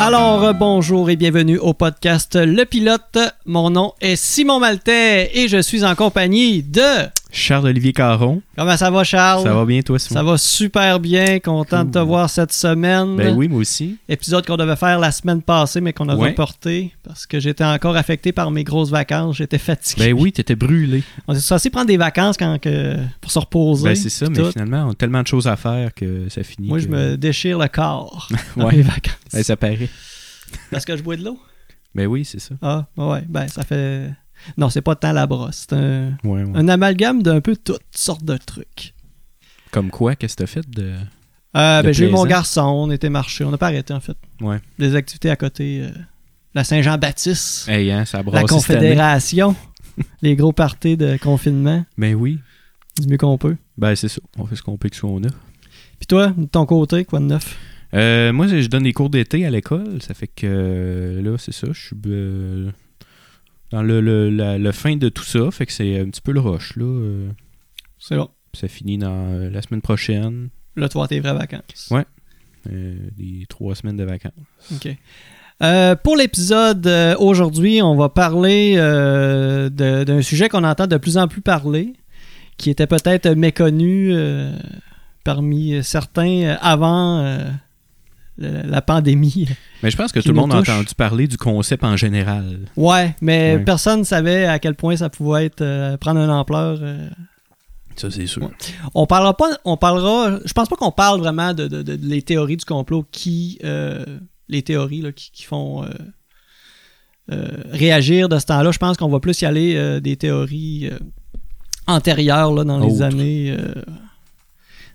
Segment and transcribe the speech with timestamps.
[0.00, 3.18] Alors, euh, bonjour et bienvenue au podcast Le Pilote.
[3.46, 7.08] Mon nom est Simon Maltais et je suis en compagnie de...
[7.30, 8.40] Charles-Olivier Caron.
[8.56, 9.42] Comment ça va, Charles?
[9.42, 10.14] Ça va bien, toi, Simon?
[10.20, 11.38] Ça va super bien.
[11.40, 13.16] Content de te voir cette semaine.
[13.16, 13.98] Ben oui, moi aussi.
[14.08, 16.30] Épisode qu'on devait faire la semaine passée, mais qu'on a Ouais.
[16.30, 19.36] reporté parce que j'étais encore affecté par mes grosses vacances.
[19.36, 20.12] J'étais fatigué.
[20.12, 21.02] Ben oui, t'étais brûlé.
[21.26, 23.84] On est censé prendre des vacances quand que, pour se reposer.
[23.90, 24.50] Ben c'est ça, mais tout.
[24.52, 26.68] finalement, on a tellement de choses à faire que ça finit.
[26.68, 28.76] Moi, que- je me déchire le corps dans Ouais.
[28.76, 29.14] mes vacances.
[29.32, 29.88] Ben, ça paraît.
[30.70, 31.38] Parce que je bois de l'eau.
[31.94, 32.54] Ben oui, c'est ça.
[32.62, 34.10] Ah, ouais, ben ça fait.
[34.56, 35.66] Non, c'est pas tant la brosse.
[35.68, 36.50] C'est un, Ouais, ouais.
[36.54, 38.94] un amalgame d'un peu toutes sortes de trucs.
[39.70, 40.94] Comme quoi, qu'est-ce que t'as fait de.
[41.56, 43.44] Euh, ben, j'ai eu mon garçon, on était marché.
[43.44, 44.16] On n'a pas arrêté, en fait.
[44.40, 44.58] Ouais.
[44.78, 45.82] Des activités à côté.
[45.82, 45.90] euh,
[46.54, 48.42] la Saint-Jean-Baptiste, Hey, hein, ça la.
[48.44, 49.54] Confédération,
[50.22, 52.38] les gros parties de confinement, Ben oui.
[53.00, 53.56] du mieux qu'on peut.
[53.76, 54.20] Ben c'est ça.
[54.38, 55.28] On fait ce qu'on peut avec ce qu'on a.
[55.98, 57.56] Puis toi, de ton côté, quoi de neuf?
[57.94, 60.00] Euh, moi, je je donne des cours d'été à l'école.
[60.02, 61.68] Ça fait que euh, là, c'est ça.
[61.72, 62.70] Je suis euh,
[63.70, 65.50] dans le, le, la, fin de tout ça.
[65.50, 66.84] Fait que c'est un petit peu le rush, là.
[66.84, 67.28] euh,
[67.98, 68.28] C'est bon.
[68.54, 70.48] ça finit dans euh, la semaine prochaine.
[70.76, 71.88] Là, tu vas tes vraies vacances.
[71.90, 72.04] Ouais.
[72.72, 74.32] Euh, des trois semaines de vacances.
[74.72, 74.88] OK.
[75.62, 81.16] Euh, pour l'épisode euh, aujourd'hui, on va parler euh, d'un sujet qu'on entend de plus
[81.18, 81.94] en plus parler,
[82.58, 84.52] qui était peut-être méconnu euh,
[85.24, 87.38] parmi certains euh, avant
[88.38, 89.48] la pandémie.
[89.82, 92.60] Mais je pense que tout le monde a entendu parler du concept en général.
[92.76, 93.64] Ouais, mais Ouais.
[93.64, 96.78] personne ne savait à quel point ça pouvait être euh, prendre une ampleur.
[96.80, 97.08] euh.
[97.96, 98.42] Ça, c'est sûr.
[98.42, 98.50] Ouais.
[98.94, 100.38] On parlera pas, on parlera.
[100.44, 103.58] Je pense pas qu'on parle vraiment de, de- de- de les théories du complot qui,
[103.64, 104.04] euh,
[104.48, 105.84] les théories là, qui, qui font
[107.70, 108.70] réagir de ce temps-là.
[108.70, 110.90] Je pense qu'on va plus y aller des théories
[111.86, 113.54] antérieures là, dans les années,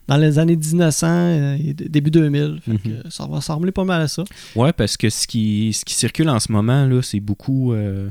[0.08, 2.60] dans les années 1900 euh, et début 2000.
[2.62, 2.80] Fait Mhm.
[2.80, 4.24] que ça va ressembler pas mal à ça.
[4.56, 7.74] Ouais, parce que ce qui, ce qui circule en ce moment, là, c'est beaucoup.
[7.74, 8.10] euh,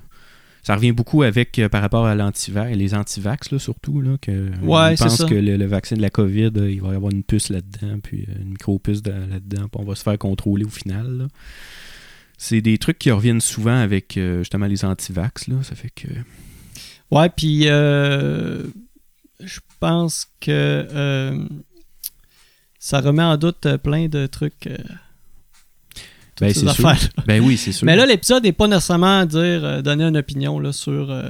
[0.64, 4.00] ça revient beaucoup avec euh, par rapport à l'antivax, les antivax, là, surtout.
[4.00, 5.26] Là, que, Ouais, pensent ça.
[5.28, 8.26] que le, le vaccin de la COVID, il va y avoir une puce là-dedans, puis
[8.40, 11.06] une micro-puce de- là-dedans, puis on va se faire contrôler au final.
[11.18, 11.26] là.
[12.38, 15.48] C'est des trucs qui reviennent souvent avec euh, justement les antivax.
[15.48, 16.08] Là, ça fait que.
[17.10, 21.36] Ouais, puis je pense que
[22.84, 24.66] ça remet en doute euh, plein de trucs.
[24.66, 24.76] euh,
[26.40, 26.92] Ben, ces c'est sûr.
[27.28, 27.86] Ben oui, c'est sûr.
[27.86, 31.08] Mais là, l'épisode n'est pas nécessairement à dire euh, donner une opinion là, sur.
[31.12, 31.28] euh,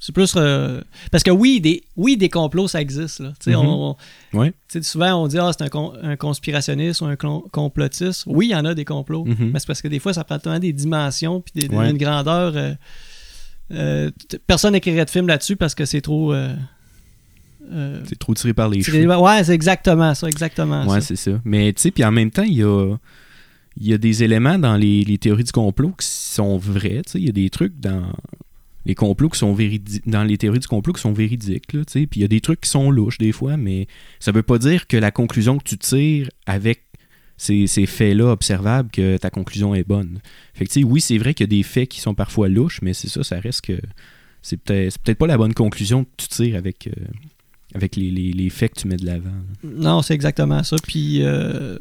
[0.00, 0.32] c'est plus.
[1.12, 3.20] parce que oui, des, oui, des complots, ça existe.
[3.20, 3.32] Là.
[3.46, 3.54] Mhm.
[3.56, 3.96] on-
[4.32, 4.52] Ouais.
[4.82, 8.24] souvent, on dit ah, c'est un, con- un conspirationniste ou un complotiste.
[8.26, 9.26] Oui, il y en a des complots.
[9.26, 9.50] Mhm.
[9.52, 11.88] Mais c'est parce que des fois, ça prend tellement des dimensions puis des, Ouais.
[11.90, 12.54] une grandeur.
[14.48, 16.34] personne n'écrirait de film là-dessus parce que c'est trop.
[17.70, 19.16] Euh, C'est trop tiré par les tiré- cheveux.
[19.16, 21.40] ouais, c'est exactement ça, exactement Ouais, c'est ça.
[21.44, 22.96] Mais tu sais, puis en même temps, il y a,
[23.76, 27.02] il y a des éléments dans les, les théories du complot qui sont vrais.
[27.06, 28.12] Tu sais, il y a des trucs dans
[28.86, 31.72] les complots qui sont véridiques, dans les théories du complot qui sont véridiques.
[31.74, 32.06] Là, tu sais.
[32.06, 33.86] Puis il y a des trucs qui sont louches des fois, mais
[34.18, 36.84] ça veut pas dire que la conclusion que tu tires avec
[37.36, 40.20] ces, ces faits-là observables, que ta conclusion est bonne.
[40.54, 42.94] Fait que oui, c'est vrai qu'il y a des faits qui sont parfois louches, mais
[42.94, 43.78] c'est ça, ça reste que
[44.42, 46.90] c'est peut-être peut-être pas la bonne conclusion que tu tires avec, euh,
[47.74, 49.30] avec les, les- les faits que tu mets de l'avant.
[49.62, 50.76] Non, c'est exactement ça.
[50.86, 51.76] Puis euh,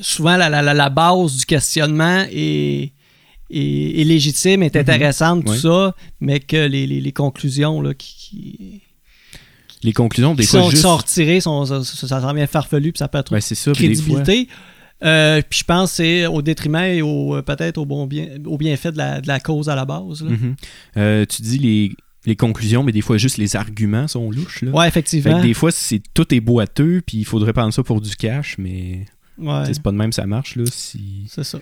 [0.00, 2.92] souvent, la, la- la- base du questionnement est,
[3.50, 4.80] est- est légitime, est Mhm.
[4.80, 8.82] intéressante, tout ça, mais que les, les- conclusions là, qui, qui-
[9.82, 10.82] Les conclusions, des qui fois, sont, juste...
[10.82, 13.72] sont retirées, sont, ça, ça, ça s'en vient farfelu, puis ça peut être Ben, ça,
[13.72, 14.48] crédibilité.
[15.02, 18.28] Euh, puis je pense que c'est au détriment et au, euh, peut-être au, bon bien,
[18.44, 20.22] au bienfait de la, de la cause à la base.
[20.22, 20.30] là.
[20.30, 20.56] Mhm.
[20.98, 21.92] Euh, tu dis les,
[22.26, 24.62] les conclusions, mais des fois juste les arguments sont louches.
[24.62, 24.70] Là.
[24.72, 25.40] Ouais, effectivement.
[25.40, 29.06] des fois, c'est tout est boiteux, puis il faudrait prendre ça pour du cash, mais
[29.38, 30.56] Ouais, c'est pas de même ça marche.
[30.56, 31.26] Là, si...
[31.30, 31.58] c'est ça.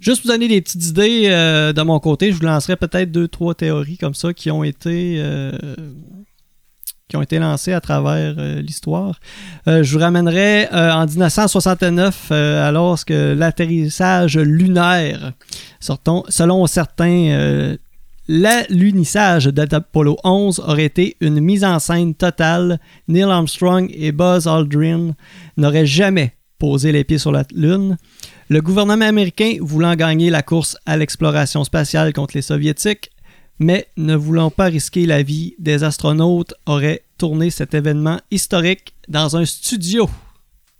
[0.00, 3.28] Juste vous donner des petites idées euh, de mon côté, je vous lancerai peut-être deux,
[3.28, 5.52] trois théories comme ça qui ont été, euh,
[7.08, 9.20] qui ont été lancées à travers euh, l'histoire.
[9.66, 15.32] Je vous ramènerai en 1969, euh, alors que l'atterrissage lunaire,
[15.80, 17.76] sortons- selon certains,
[18.32, 22.78] l'alunissage d'Apollo 11 aurait été une mise en scène totale.
[23.08, 25.16] Neil Armstrong et Buzz Aldrin
[25.56, 27.96] n'auraient jamais posé les pieds sur la Lune.
[28.48, 33.10] Le gouvernement américain voulant gagner la course à l'exploration spatiale contre les soviétiques,
[33.58, 39.36] mais ne voulant pas risquer la vie des astronautes, aurait tourné cet événement historique dans
[39.36, 40.08] un studio.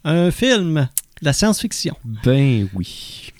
[0.04, 0.88] Un film
[1.20, 1.96] de la science-fiction.
[2.24, 3.32] Ben oui.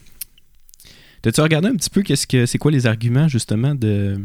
[1.23, 4.19] T'as-tu regardé un petit peu qu'est-ce que c'est quoi les arguments justement de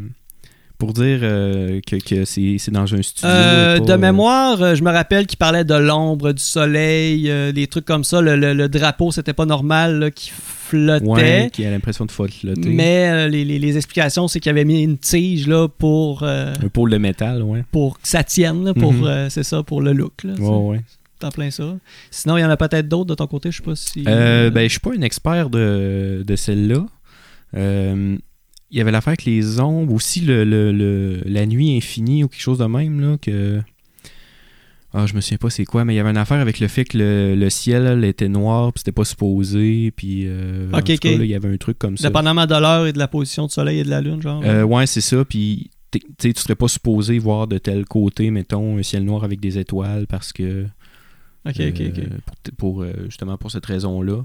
[0.77, 3.29] pour dire euh, que, que c'est c'est dans un studio.
[3.29, 7.31] Euh, pas, de euh, mémoire, euh, je me rappelle qu'il parlait de l'ombre, du soleil,
[7.53, 8.19] des trucs comme ça.
[8.21, 11.05] Le, le- le drapeau, c'était pas normal, là, qui flottait.
[11.05, 12.51] Ouais, qui a l'impression de flotter.
[12.65, 16.89] Mais les, les- les explications, c'est qu'il avait mis une tige là, pour, Un pôle
[16.91, 17.63] de métal, ouais.
[17.71, 19.05] pour que ça tienne, là, pour, Mhm.
[19.05, 20.23] euh, c'est ça, pour le look.
[20.25, 20.81] Là, Ouais, ouais.
[21.23, 21.77] En plein ça.
[22.11, 24.03] Sinon, il y en a peut-être d'autres de ton côté, je sais pas si.
[24.07, 26.85] Euh, ben, je suis pas un expert de, de celle-là.
[27.55, 28.17] Euh,
[28.71, 32.27] il y avait l'affaire avec les ombres, aussi le, le- le- la nuit infinie ou
[32.27, 33.61] quelque chose de même, là, que...
[34.93, 36.67] Ah, je me souviens pas c'est quoi, mais il y avait une affaire avec le
[36.69, 40.23] fait que le, le ciel était noir, puis c'était pas supposé, puis...
[40.25, 40.99] euh, en Ok, tout ok.
[40.99, 42.07] cas, là, il y avait un truc comme ça.
[42.07, 44.41] Dépendamment de l'heure et de la position du soleil et de la lune, genre.
[44.45, 45.69] Euh, ouais, c'est ça, puis...
[46.17, 50.07] tu serais pas supposé voir de tel côté, mettons, un ciel noir avec des étoiles,
[50.07, 50.65] parce que...
[51.45, 51.99] ok, ok, ok.
[51.99, 54.23] euh, pour, pour, euh, justement pour cette raison-là.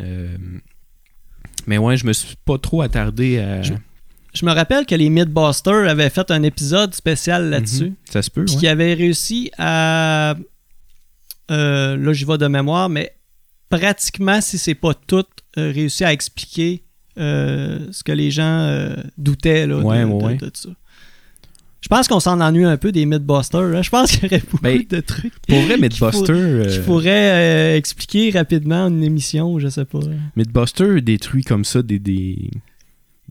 [0.00, 0.36] Euh,
[1.66, 3.62] mais ouais, je me suis pas trop attardé à.
[3.62, 3.74] Je-
[4.34, 7.86] Je me rappelle que les Mythbusters avaient fait un épisode spécial là-dessus.
[7.90, 7.94] Mhm.
[8.10, 8.60] Ça se peut, Puis ouais.
[8.60, 10.36] qui avait réussi à.
[11.50, 13.14] euh, là, j'y vais de mémoire, mais
[13.70, 15.24] pratiquement, si c'est pas tout,
[15.56, 16.84] euh, réussi à expliquer
[17.18, 18.68] euh, ce que les gens
[19.16, 20.36] doutaient là, de, Ouais, de- ouais.
[20.36, 20.68] de ça.
[21.80, 23.60] Je pense qu'on s'en ennuie un peu des Mythbusters.
[23.60, 23.82] hein.
[23.82, 26.82] Je pense qu'il y aurait beaucoup Ben, de trucs Pour vrai, qu'il Mythbuster, faut- euh,
[26.82, 30.00] faudrait euh, expliquer rapidement en une émission, je sais pas.
[30.36, 32.50] Mythbuster détruit comme ça des, des,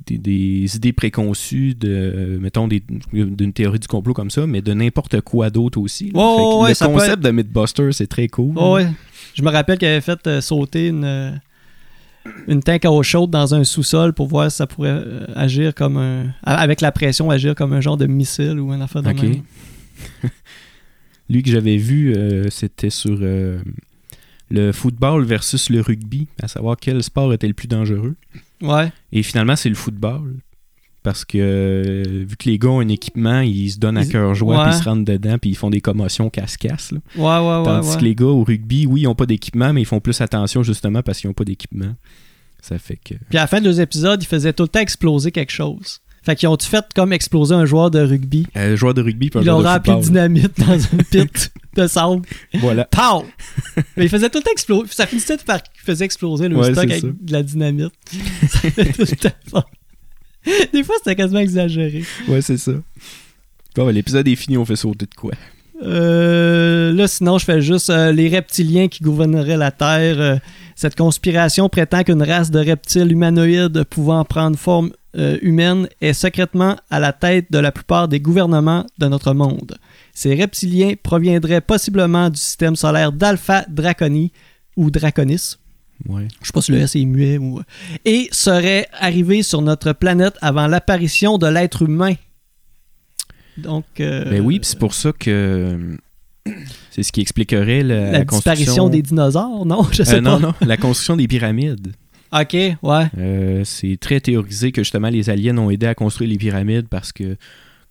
[0.05, 4.73] des, des idées préconçues de, mettons, des- d'une théorie du complot comme ça, mais de
[4.73, 6.11] n'importe quoi d'autre aussi.
[6.13, 8.53] ouais, le peut concept de Mythbuster, c'est très cool.
[8.55, 8.87] Oh, ouais.
[9.33, 11.39] Je me rappelle qu'il avait fait euh, sauter une,
[12.47, 15.73] une tank à eau chaude dans un sous-sol pour voir si ça pourrait euh, agir
[15.73, 16.33] comme un.
[16.43, 19.21] Avec la pression, agir comme un genre de missile ou un affaire de Ok.
[19.21, 19.41] même.
[21.29, 23.59] Lui que j'avais vu, euh, c'était sur euh,
[24.49, 28.15] le football versus le rugby, à savoir quel sport était le plus dangereux.
[28.61, 28.91] Ouais.
[29.11, 30.35] Et finalement, c'est le football.
[31.07, 34.09] Parce que euh, vu que les gars ont un équipement, ils se donnent à Ils-
[34.11, 36.91] cœur joie, puis ils se rentrent dedans, puis ils font des commotions casse-casse.
[37.15, 37.63] Ouais, ouais, ouais.
[37.63, 40.19] Tandis que les gars au rugby, oui, ils n'ont pas d'équipement, mais ils font plus
[40.19, 41.95] attention justement parce qu'ils n'ont pas d'équipement.
[42.61, 43.13] Ça fait que.
[43.29, 46.01] Puis à la fin de deux épisodes, ils faisaient tout le temps exploser quelque chose.
[46.23, 48.45] Fait qu'ils ont-tu fait comme exploser un joueur de rugby?
[48.53, 51.87] Un joueur de rugby, puis un Ils l'ont rempli de dynamite dans un pit de
[51.87, 52.23] sable.
[52.55, 52.83] Voilà.
[52.83, 53.23] Pow!
[53.95, 54.91] Mais il faisait tout le temps exploser.
[54.91, 57.07] Ça finissait par qu'il faisait exploser le Ouais, stock avec ça.
[57.07, 57.93] de la dynamite.
[58.49, 59.15] Ça fait tout le
[59.51, 59.63] temps.
[60.73, 62.03] Des fois, c'était quasiment exagéré.
[62.27, 62.73] Ouais, c'est ça.
[63.75, 65.31] Bon, ben, l'épisode est fini, on fait sauter de quoi?
[65.83, 70.19] Euh, là, sinon, je fais juste euh, les reptiliens qui gouverneraient la Terre.
[70.19, 70.35] Euh,
[70.75, 74.91] cette conspiration prétend qu'une race de reptiles humanoïdes pouvant prendre forme
[75.41, 79.75] humaine est secrètement à la tête de la plupart des gouvernements de notre monde.
[80.13, 84.31] Ces reptiliens proviendraient possiblement du système solaire d'Alpha Draconi
[84.75, 85.55] ou Draconis.
[86.07, 86.27] Ouais.
[86.41, 87.61] Je sais pas si le S est muet ou.
[88.05, 92.13] Et seraient arrivés sur notre planète avant l'apparition de l'être humain.
[93.57, 93.85] Donc.
[93.99, 95.29] euh, Ben oui, c'est pour ça que.
[96.47, 96.53] euh,
[96.91, 98.89] C'est ce qui expliquerait la, la, construction...
[98.89, 99.83] des dinosaures, non?
[99.91, 100.21] Je sais Euh, pas.
[100.21, 101.93] non, non, la construction des pyramides.
[102.31, 102.77] Ok, ouais.
[103.17, 107.11] Euh, c'est très théorisé que justement les aliens ont aidé à construire les pyramides parce
[107.13, 107.37] que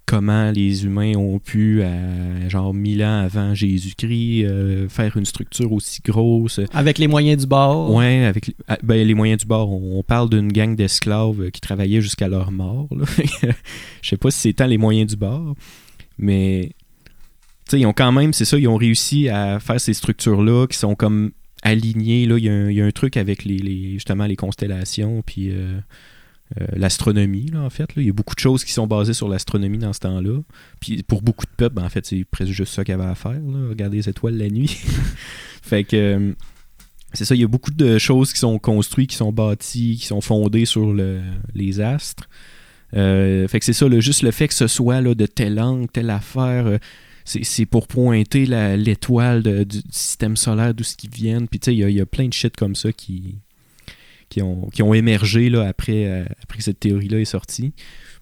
[0.07, 5.73] comment les humains ont pu, à genre 1000 ans avant Jésus-Christ, euh, faire une structure
[5.73, 6.61] aussi grosse.
[6.73, 7.93] Avec les moyens du bord.
[7.93, 9.71] Ouais, avec les- ah, ben, les moyens du bord.
[9.73, 12.89] On, on parle d'une gang d'esclaves euh, qui travaillaient jusqu'à leur mort.
[14.03, 15.55] Je sais pas si c'est tant les moyens du bord,
[16.19, 16.71] mais
[17.69, 20.67] tu sais, ils ont quand même, c'est ça, ils ont réussi à faire ces structures-là
[20.69, 21.33] qui sont comme
[21.63, 22.27] alignées.
[22.27, 22.39] Là.
[22.39, 25.23] Il, y a un, il y a un truc avec les, les- justement les constellations,
[25.27, 25.81] puis euh, euh,
[26.73, 27.95] l'astronomie, là, en fait.
[27.97, 28.03] là.
[28.03, 30.41] Il y a beaucoup de choses qui sont basées sur l'astronomie dans ce temps-là.
[30.81, 33.15] Puis pour beaucoup de peuples, en fait, c'est presque juste ça qu'il y avait à
[33.15, 34.69] faire, regarder les étoiles la nuit.
[35.63, 36.33] fait que euh,
[37.13, 40.07] c'est ça, il y a beaucoup de choses qui sont construites, qui sont bâties, qui
[40.07, 41.21] sont fondées sur le-
[41.55, 42.29] les astres.
[42.95, 46.11] Euh, fait que c'est ça, juste le fait que ce soit de tel angle, telle
[46.11, 46.79] affaire, euh,
[47.25, 51.49] c'est pour pointer l'étoile du système solaire, d'où ce qui viennent.
[51.49, 53.39] Puis tu sais, il y, y a plein de shit comme ça qui,
[54.29, 57.73] qui, ont, qui ont émergé là, après, euh, après que cette théorie-là est sortie.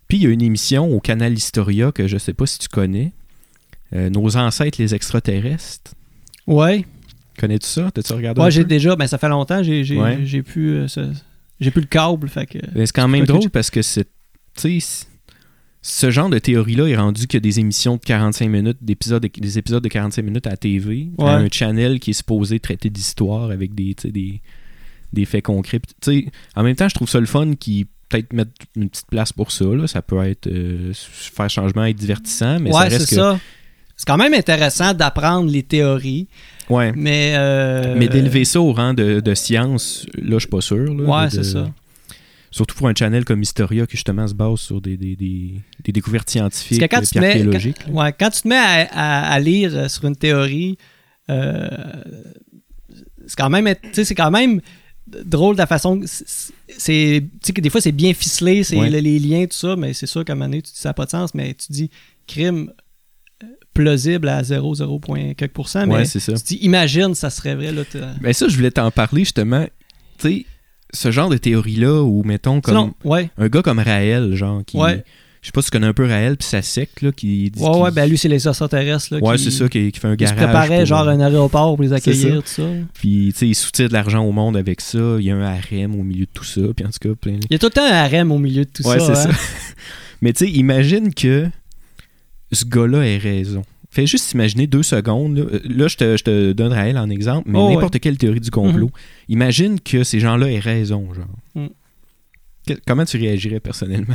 [0.09, 2.69] Puis il y a une émission au canal Historia que je sais pas si tu
[2.69, 3.13] connais.
[3.95, 5.93] Euh, Nos ancêtres les extraterrestres.
[6.47, 6.85] Ouais.
[7.39, 7.91] Connais-tu ça?
[7.93, 10.17] T'as-tu regardé Ouais, j'ai déjà, ben ça fait longtemps, j'ai j'ai Ouais.
[10.43, 10.87] plus euh,
[11.61, 14.05] j'ai plus le câble, fait que Mais c'est quand même drôle que- parce que c'est.
[14.57, 15.07] Tu sais, c-
[15.83, 19.83] ce genre de théorie-là est rendu que des émissions de 45 minutes, d'épisodes, des épisodes
[19.83, 21.29] de 45 minutes à la TV, Ouais.
[21.29, 24.41] à un channel qui est supposé traiter d'histoire avec des, des,
[25.15, 25.79] des faits concrets.
[25.81, 28.91] Puis, Tu sais, en même temps, je trouve ça le fun qui peut-être mettre une
[28.91, 29.65] petite place pour ça.
[29.65, 29.87] Là.
[29.87, 33.21] Ça peut être euh, faire changement, être divertissant, mais ça reste c'est que.
[33.23, 33.39] ça.
[33.97, 36.27] C'est quand même intéressant d'apprendre les théories,
[36.69, 36.93] Ouais.
[36.97, 40.93] mais euh, Mais d'élever ça au rang de, de science, là, je suis pas sûr.
[40.95, 41.71] là, Ouais, de- c'est ça.
[42.51, 45.93] Surtout pour un channel comme Historia qui justement se base sur des, des, des, des
[45.93, 47.77] découvertes scientifiques quand et archéologiques.
[47.87, 50.77] quand, ouais, quand tu te mets à, à- à lire euh, sur une théorie,
[51.31, 51.69] euh,
[53.27, 54.61] c'est quand même, c'est quand même
[55.07, 56.01] drôle de la façon.
[56.07, 58.89] c'est- C'est, tu sais que des fois c'est bien ficelé, c'est Ouais.
[58.91, 60.89] le- les liens tout ça, mais c'est sûr qu'à un moment donné tu dis ça
[60.91, 61.91] n'a pas de sens, mais tu dis
[62.27, 62.73] crime
[63.43, 65.53] euh, plausible à 0, 0, point quelques
[65.87, 66.33] mais Ouais, ça.
[66.33, 67.83] tu dis imagine ça serait vrai là.
[67.85, 69.67] t'as- Ben ça, je voulais t'en parler justement.
[70.19, 70.47] Tu sais,
[70.93, 74.77] ce genre de théorie-là où, mettons, comme Sinon, ouais, un gars comme Raël, genre, qui.
[75.45, 75.47] Ouais.
[75.47, 77.63] Je sais pas si tu connais un peu Raël, puis sa secte, là, qui dit.
[77.63, 79.21] ouais, ouais, ben lui c'est les extraterrestres là.
[79.21, 80.47] Ouais, qui- c'est ça, qui, qui fait un qui se garage.
[80.47, 82.63] préparait pour, genre euh, un aéroport pour les accueillir, tout ça.
[82.95, 85.17] Puis, tu sais, il soutient de l'argent au monde avec ça.
[85.19, 86.63] Il y a un harem au milieu de tout ça.
[86.75, 88.65] Puis, en tout cas, plein Il y a tout le temps un harem au milieu
[88.65, 89.15] de tout Ouais, ça.
[89.15, 89.33] c'est hein.
[89.33, 89.39] ça.
[90.23, 91.47] Mais tu sais, imagine que
[92.53, 93.65] ce gars-là ait raison.
[93.91, 95.37] Fais juste imaginer deux secondes.
[95.37, 98.17] Là, Euh, Là, je, te, je te donne Raël en exemple, mais Oh, n'importe quelle
[98.17, 98.87] théorie du complot.
[98.87, 98.93] Mhm.
[99.29, 101.27] Imagine que ces gens-là aient raison, genre.
[101.55, 101.67] Mm.
[102.67, 104.15] Que- comment tu réagirais personnellement?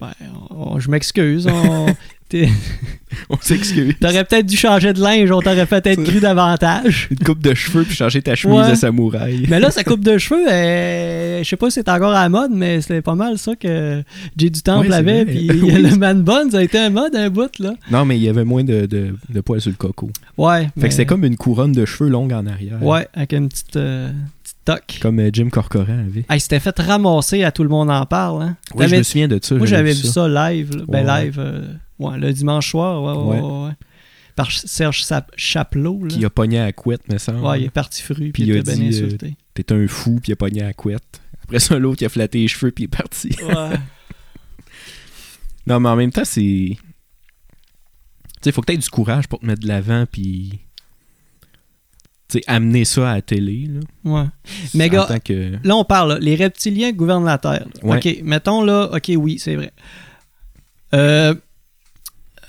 [0.00, 0.12] Ben,
[0.50, 1.46] on- je m'excuse.
[1.46, 1.86] On...
[3.30, 3.94] On s'excuse.
[4.00, 7.08] T'aurais peut-être dû changer de linge, on t'aurait peut-être cru davantage.
[7.10, 8.70] Une coupe de cheveux puis changer ta chemise Ouais.
[8.70, 9.44] de samouraï.
[9.48, 12.28] Mais là, sa coupe de cheveux, euh, je sais pas si c'est encore à la
[12.28, 14.02] mode, mais c'était pas mal ça que
[14.36, 15.24] Jay du Temple Ouais, avait.
[15.24, 15.70] Puis Oui.
[15.82, 17.72] le man bun, ça a été un mode, un bout, là.
[17.90, 20.10] Non, mais il y avait moins de, de, de poils sur le coco.
[20.36, 20.64] Ouais.
[20.64, 22.82] Fait mais- que c'était comme une couronne de cheveux longue en arrière.
[22.82, 24.10] Ouais, avec une petite, euh,
[25.00, 26.24] Comme euh, Jim Corcoran avait.
[26.28, 28.42] Ah, il s'était fait ramasser à tout le monde en parle.
[28.42, 28.56] Hein.
[28.74, 29.54] Ouais, je me souviens de ça.
[29.54, 30.28] Moi, j'avais vu ça.
[30.28, 30.76] live.
[30.76, 30.84] là.
[30.88, 31.24] Ben, Ouais.
[31.24, 31.36] live.
[31.38, 33.02] euh, ouais, le dimanche soir.
[33.26, 33.72] Ouais, ouais.
[34.36, 36.04] Par Serge Sap- Chapelot.
[36.04, 36.08] Là.
[36.16, 37.40] Qui a pogné à la couette, me semble.
[37.44, 39.36] Ouais, il est parti fru, puis il il a était bien dit, euh, insulté.
[39.54, 41.20] T'es un fou, puis il a pogné à la couette.
[41.42, 43.30] Après ça, l'autre, il a flatté les cheveux, puis il est parti.
[43.42, 43.76] Ouais.
[45.66, 46.76] non, mais en même temps, c'est.
[46.80, 50.60] Tu sais, faut que t'aies du courage pour te mettre de l'avant, puis.
[52.30, 53.80] Tu sais, amener ça à la télé, là.
[54.04, 54.26] ouais.
[54.74, 55.54] Mais gars, que.
[55.64, 57.66] Là, on parle, là, les reptiliens gouvernent la Terre.
[57.82, 57.96] Ouais.
[57.96, 59.72] OK, mettons là, OK, oui, c'est vrai.
[60.94, 61.34] Euh,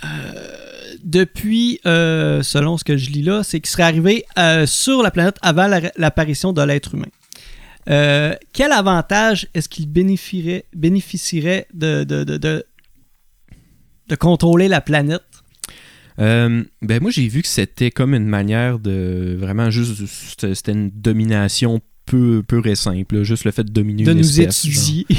[0.04, 5.02] euh, depuis, euh, selon ce que je lis là, c'est qu'ils seraient arrivés euh, sur
[5.02, 7.08] la planète avant la- l'apparition de l'être humain.
[8.54, 12.66] Quel avantage est-ce qu'ils bénéficieraient, bénéficieraient de, de, de, de,
[14.10, 15.24] de contrôler la planète?
[16.20, 19.36] Euh, ben, moi, j'ai vu que c'était comme une manière de.
[19.40, 20.06] Vraiment, juste.
[20.06, 24.18] C'était une domination peu, peu et simple, là, juste le fait de dominer De une
[24.18, 25.06] nous espèce, étudier.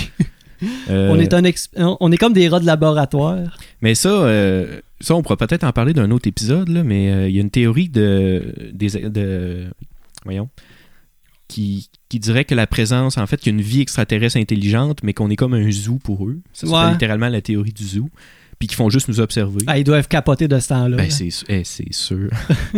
[0.90, 3.56] Euh, on, est un ex- on est comme des rats de laboratoire.
[3.80, 7.28] Mais ça, euh, ça, on pourra peut-être en parler d'un autre épisode, là, mais euh,
[7.30, 9.68] il y a une théorie de, des, de
[10.22, 10.50] voyons,
[11.48, 14.98] qui, qui dirait que la présence, en fait, qu'il y a une vie extraterrestre intelligente,
[15.02, 16.40] mais qu'on est comme un zoo pour eux.
[16.52, 16.92] Ça s'appelle Ouais.
[16.92, 18.10] littéralement la théorie du zoo.
[18.60, 19.60] Puis qu'ils font juste nous observer.
[19.66, 20.96] Ah, ils doivent capoter de ce temps-là.
[20.98, 21.10] Ben, là.
[21.10, 22.28] c'est eh, c'est sûr.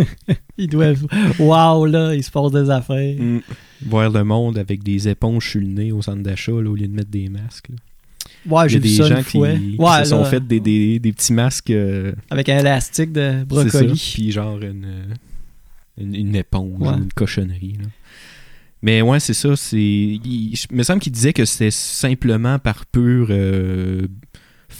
[0.56, 1.06] Ils doivent.
[1.40, 3.16] Waouh, là, il se passe des affaires.
[3.20, 3.40] Mm.
[3.86, 6.86] Voir le monde avec des éponges sur le nez au centre d'achat, là, au lieu
[6.86, 7.68] de mettre des masques.
[7.70, 7.76] là.
[8.46, 9.50] Ouais, Il y j'ai des ça gens qui, fois.
[9.52, 11.70] qui Ouais, se sont fait des, des, des petits masques.
[11.70, 13.70] euh, Avec un élastique de brocoli.
[13.98, 14.12] ça.
[14.14, 15.04] Puis genre une, euh,
[15.98, 16.88] une, une éponge Ouais.
[16.90, 17.76] ou une cochonnerie.
[17.80, 17.86] là.
[18.82, 19.54] Mais ouais, c'est ça.
[19.56, 20.20] C'est, il,
[20.70, 24.06] il me semble qu'il disait que c'était simplement par pur euh,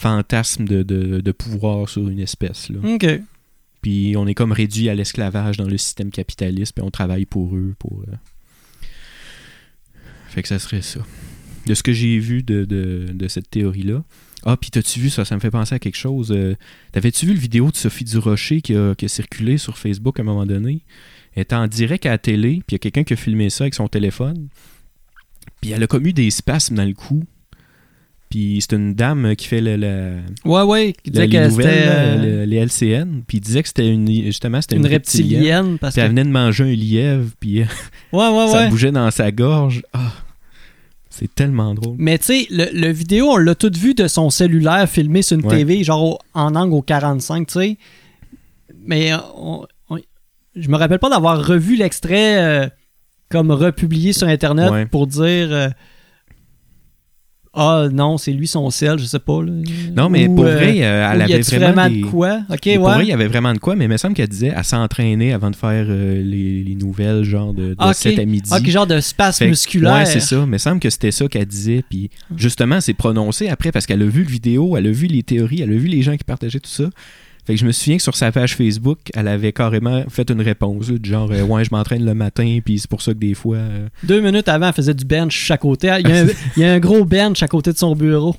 [0.02, 2.68] fantasme de, de, de pouvoir sur une espèce.
[2.68, 2.80] Là.
[2.82, 3.06] Ok.
[3.80, 7.54] Puis on est comme réduit à l'esclavage dans le système capitaliste, puis on travaille pour
[7.56, 7.74] eux.
[7.78, 8.16] pour euh.
[10.28, 11.00] Fait que ça serait ça.
[11.66, 14.02] De ce que j'ai vu de, de, de cette théorie-là.
[14.44, 15.24] Ah, puis t'as-tu vu ça?
[15.24, 16.32] Ça me fait penser à quelque chose.
[16.32, 16.56] Euh,
[16.90, 20.22] T'avais-tu vu le vidéo de Sophie Durocher qui a, qui a circulé sur Facebook à
[20.22, 20.82] un moment donné?
[21.34, 23.50] Elle était en direct à la télé, puis il y a quelqu'un qui a filmé
[23.50, 24.48] ça avec son téléphone.
[25.60, 27.24] Puis elle a comme eu des spasmes dans le cou.
[28.32, 30.94] Puis c'est une dame qui fait le, Ouais, ouais.
[31.04, 33.68] Qui disait les que nouvelles, c'était là, euh, le- les LCN, puis il disait que
[33.68, 35.34] c'était une, justement, c'était une une, reptilienne.
[35.42, 35.78] reptilienne.
[35.78, 36.04] Parce Puis que...
[36.06, 37.64] elle venait de manger un lièvre, puis euh,
[38.14, 38.68] Ouais, ouais, ça ouais.
[38.70, 39.82] bougeait dans sa gorge.
[39.92, 40.12] Ah,
[41.10, 41.96] c'est tellement drôle.
[41.98, 45.38] Mais tu sais, le, le vidéo, on l'a tout vu de son cellulaire filmé sur
[45.38, 45.58] une Ouais.
[45.58, 47.76] TV, genre au- en angle au 45, tu sais.
[48.86, 49.98] Mais euh, on- on-
[50.56, 52.66] je me rappelle pas d'avoir revu l'extrait euh,
[53.28, 54.86] comme republié sur Internet Ouais.
[54.86, 55.68] pour dire euh,
[57.54, 59.42] Ah non, c'est lui son sel, je sais pas.
[59.42, 59.52] là.
[59.94, 62.00] Non, mais Ou, pour euh, vrai, euh, elle avait vraiment, vraiment des...
[62.00, 62.40] de quoi?
[62.48, 62.94] Ok, Mais Pour ouais.
[62.94, 65.34] vrai, il y avait vraiment de quoi, mais il me semble qu'elle disait à s'entraîner
[65.34, 67.94] avant de faire euh, les, les nouvelles, genre de, de Ah, ok.
[67.94, 68.48] 7 à midi.
[68.50, 69.92] Ah, ok, genre de Fait que- musculaire.
[69.92, 70.36] Ouais, c'est ça.
[70.36, 71.84] Mais il me semble que c'était ça qu'elle disait.
[71.90, 75.22] Puis justement, c'est prononcé après parce qu'elle a vu le vidéo, elle a vu les
[75.22, 76.84] théories, elle a vu les gens qui partageaient tout ça.
[77.44, 80.40] Fait que je me souviens que sur sa page Facebook, elle avait carrément fait une
[80.40, 83.18] réponse, là, du genre euh, Ouais, je m'entraîne le matin, puis c'est pour ça que
[83.18, 83.56] des fois.
[83.56, 85.88] euh, Deux minutes avant, elle faisait du bench à côté.
[86.00, 88.36] Il y, a un, il y a un gros bench à côté de son bureau.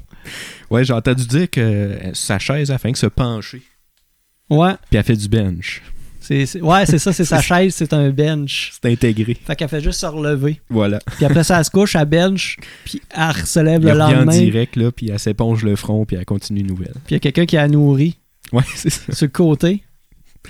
[0.70, 3.62] Ouais, j'ai entendu dire que euh, sa chaise a fait que se pencher.
[4.50, 4.72] Ouais.
[4.90, 5.82] Puis elle fait du bench.
[6.62, 8.72] Ouais, c'est ça, c'est sa chaise, c'est un bench.
[8.82, 9.36] C'est intégré.
[9.46, 10.62] Fait qu'elle fait juste se relever.
[10.70, 11.00] Voilà.
[11.18, 12.56] Puis après ça, elle se couche, elle bench,
[12.86, 14.32] puis elle se lève Il le en lendemain.
[14.32, 16.94] Puis direct, là, puis elle s'éponge le front, puis elle continue une nouvelle.
[17.10, 18.18] il y a quelqu'un qui la nourrit
[18.54, 19.12] Ouais, c'est ça.
[19.14, 19.84] sur le côté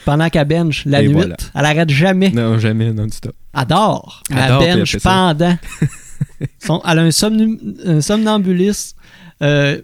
[0.05, 1.13] pendant qu'elle bench la Et nuit.
[1.13, 1.35] voilà.
[1.55, 2.29] Elle arrête jamais.
[2.29, 3.35] Non, jamais non-stop.
[3.57, 4.21] Elle dort.
[4.29, 4.37] Elle
[4.77, 5.09] bench fait ça.
[5.33, 5.57] pendant.
[6.59, 8.95] Son- elle a un, somnu- un somnambuliste
[9.41, 9.81] euh,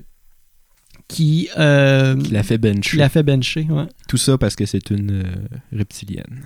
[1.08, 2.92] qui, euh, Qui la fait bencher.
[2.92, 3.68] qui la fait bencher.
[3.70, 3.86] ouais.
[4.08, 6.44] Tout ça parce que c'est une euh, reptilienne.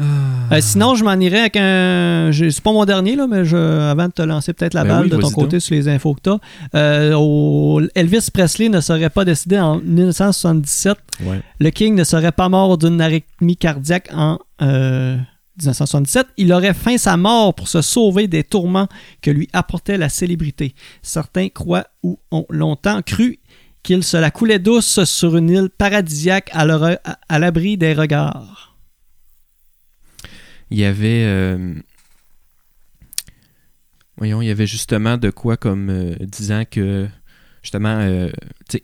[0.00, 2.30] Euh, sinon, je m'en irais avec un.
[2.32, 5.04] C'est pas mon dernier, là, mais je, avant de te lancer peut-être la Ben balle
[5.04, 5.60] oui, de ton côté donc.
[5.60, 10.96] sur les infos que tu Elvis Presley ne serait pas décédé en 1977.
[11.24, 11.40] Ouais.
[11.58, 15.16] Le King ne serait pas mort d'une arythmie cardiaque en euh,
[15.58, 16.26] 1977.
[16.36, 18.88] Il aurait feint sa mort pour se sauver des tourments
[19.22, 20.74] que lui apportait la célébrité.
[21.02, 23.38] Certains croient ou ont longtemps cru
[23.82, 28.69] qu'il se la coulait douce sur une île paradisiaque à l'abri des regards.
[30.70, 31.24] Il y avait.
[31.26, 31.74] euh,
[34.16, 37.08] Voyons, il y avait justement de quoi comme euh, disant que.
[37.62, 38.30] Justement, euh,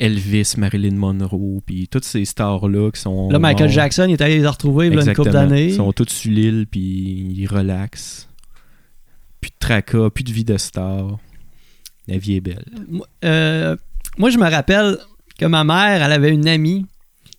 [0.00, 3.30] Elvis, Marilyn Monroe, puis toutes ces stars-là qui sont.
[3.30, 3.74] Là, Michael morts.
[3.74, 5.68] Jackson, il est allé les retrouver une couple d'années.
[5.68, 8.28] Ils sont tous sur l'île, puis ils relaxent.
[9.40, 11.18] Plus de tracas, plus de vie de star.
[12.06, 12.66] La vie est belle.
[12.86, 13.76] Moi, euh,
[14.18, 14.98] moi, je me rappelle
[15.38, 16.84] que ma mère, elle avait une amie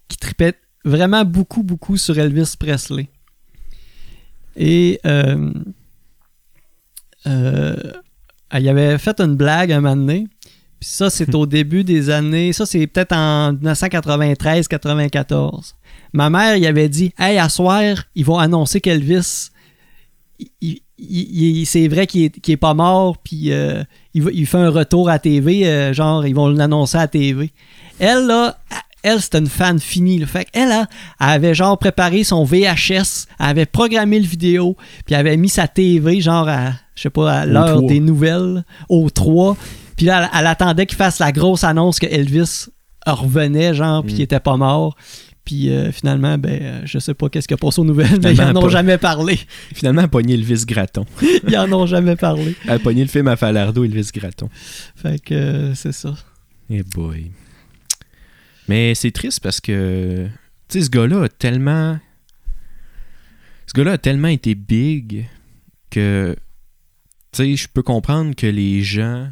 [0.07, 3.09] qui tripait vraiment beaucoup, beaucoup sur Elvis Presley.
[4.57, 5.53] Et euh,
[7.27, 7.75] euh,
[8.57, 10.27] y avait fait une blague un moment donné.
[10.79, 12.53] Puis ça, c'est au début des années.
[12.53, 15.73] Ça, c'est peut-être en 1993-94.
[16.13, 17.83] Ma mère, il avait dit Hey, à soir,
[18.15, 19.49] ils vont annoncer qu'Elvis,
[20.39, 24.27] il- il- il- il- c'est vrai qu'il est, qu'il est pas mort, puis euh, il,
[24.33, 27.51] il fait un retour à TV, euh, genre, ils vont l'annoncer à TV.
[27.99, 28.57] Elle, là,
[29.07, 30.19] elle, c'était une fan finie.
[30.19, 30.25] Là.
[30.27, 30.87] Fait qu'elle, là,
[31.19, 35.49] elle avait genre préparé son VHS, elle avait programmé le vidéo, puis elle avait mis
[35.49, 37.87] sa TV, genre, à, je sais pas, à l'heure 3.
[37.89, 39.55] des nouvelles, au 3.
[39.95, 42.65] Puis là, elle, elle attendait qu'il fasse la grosse annonce que Elvis
[43.05, 44.15] revenait, genre, puis Mm.
[44.15, 44.95] qu'il était pas mort.
[45.45, 48.31] Puis euh, finalement, ben, euh, je sais pas qu'est-ce qui a passé aux nouvelles, mais
[48.31, 48.71] ils Finalement, en ont pas.
[48.73, 49.39] jamais parlé.
[49.73, 51.05] Finalement, elle a pogné Elvis Gratton.
[51.47, 52.53] Ils en ont jamais parlé.
[52.65, 54.49] Elle a pogné le film à Falardo, Elvis Gratton.
[54.97, 56.13] Fait que euh, c'est ça.
[56.69, 57.31] Eh boy.
[58.67, 60.27] Mais c'est triste parce que,
[60.67, 61.99] tu sais, ce gars-là a tellement.
[63.67, 65.27] Ce gars-là a tellement été big
[65.89, 66.35] que,
[67.31, 69.29] tu sais, je peux comprendre que les gens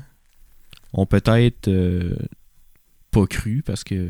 [0.93, 2.15] ont peut-être euh,
[3.11, 4.07] pas cru parce que,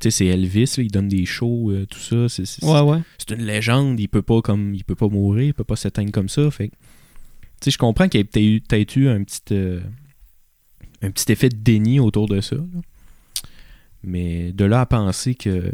[0.00, 2.28] tu sais, c'est Elvis, là, il donne des shows, euh, tout ça.
[2.28, 2.98] C'est, c'est- Ouais, ouais.
[3.18, 6.12] c'est une légende, il peut pas comme il peut pas mourir, il peut pas s'éteindre
[6.12, 6.50] comme ça.
[6.50, 6.74] Fait tu
[7.64, 9.80] sais, je comprends qu'il y ait peut-être eu, peut-être eu un petit euh,
[11.02, 12.54] un petit effet de déni autour de ça.
[12.56, 12.62] là.
[14.02, 15.72] Mais de là à penser que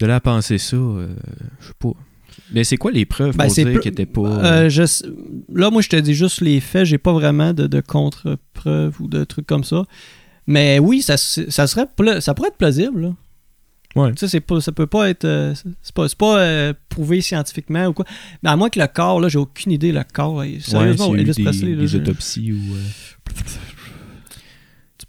[0.00, 1.14] de là à penser ça, euh,
[1.60, 1.92] je sais pas.
[2.52, 5.04] Mais c'est quoi les preuves Ben, pour dire qu'il était pas Euh, je sais-
[5.54, 6.86] Là, moi, je te dis juste les faits.
[6.86, 9.84] J'ai pas vraiment de, de contre-preuves ou de trucs comme ça.
[10.46, 13.00] Mais oui, ça, ça serait pla- ça pourrait être plausible.
[13.02, 13.14] Là.
[13.94, 14.10] Ouais.
[14.12, 15.24] Tu sais, c'est pas, ça peut pas être.
[15.26, 18.06] euh, c'est pas, c'est pas euh, prouvé scientifiquement ou quoi.
[18.42, 20.40] Mais à moins que le corps, là, j'ai aucune idée, le corps.
[20.40, 22.78] euh, Ouais, Sérieusement, eu Elvis des, Presley, là, des autopsies ou euh,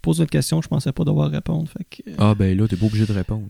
[0.04, 1.68] poses une question, je pensais pas devoir répondre.
[1.68, 3.46] Fait que, euh, Ah ben là, t'es pas obligé de répondre.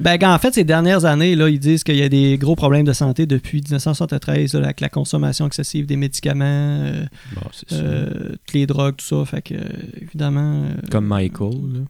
[0.00, 2.84] Ben, en fait, ces dernières années, là, ils disent qu'il y a des gros problèmes
[2.86, 6.44] de santé depuis 1973, là, avec la consommation excessive des médicaments,
[6.84, 7.74] euh, Bon, c'est ça.
[7.76, 9.24] euh, toutes les drogues, tout ça.
[9.24, 9.66] Fait que, euh,
[10.00, 10.62] évidemment.
[10.66, 11.80] euh, Comme Michael, là.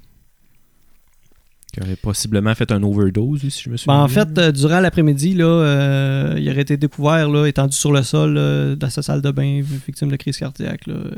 [1.78, 3.94] Qui aurait possiblement fait un overdose, si je me Ben, souviens.
[4.00, 4.14] en bien.
[4.26, 8.34] fait, euh, durant l'après-midi, là, euh, il aurait été découvert là, étendu sur le sol
[8.34, 10.86] là, dans sa salle de bain, victime de crise cardiaque.
[10.86, 10.94] là.
[10.94, 11.10] Euh,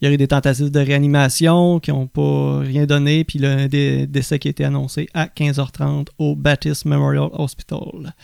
[0.00, 3.68] Il y aurait eu des tentatives de réanimation qui n'ont pas rien donné, puis le
[3.68, 8.14] dé- décès qui a été annoncé à 15h30 au Baptist Memorial Hospital.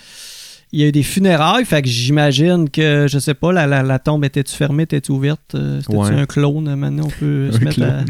[0.73, 3.83] Il y a eu des funérailles, fait que j'imagine que, je sais pas, la, la,
[3.83, 5.57] la tombe était-tu fermée, était-tu ouverte?
[5.57, 6.11] euh, C'était-tu Ouais.
[6.15, 6.75] un clone?
[6.77, 8.05] Maintenant, on peut se Un mettre à...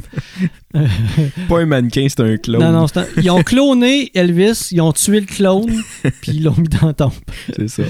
[1.49, 2.61] Pas un mannequin, c'est un clone.
[2.62, 5.73] Non, non, un- ils ont cloné Elvis, ils ont tué le clone,
[6.20, 7.12] puis ils l'ont mis dans la tombe.
[7.57, 7.83] C'est ça.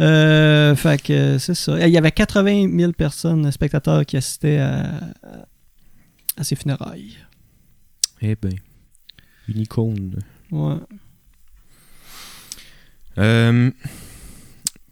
[0.00, 1.86] Euh, fait que c'est ça.
[1.86, 5.00] Il y avait 80 000 personnes, spectateurs, qui assistaient à,
[6.36, 7.16] à ces funérailles.
[8.22, 8.52] Eh ben.
[9.48, 10.18] Une icône.
[10.50, 10.76] Ouais.
[13.18, 13.70] Euh,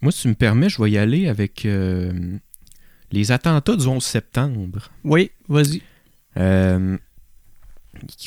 [0.02, 2.12] moi, si tu me permets, je vais y aller avec euh,
[3.12, 4.90] les attentats du 11 septembre.
[5.04, 5.82] Oui, vas-y.
[6.36, 6.98] Euh,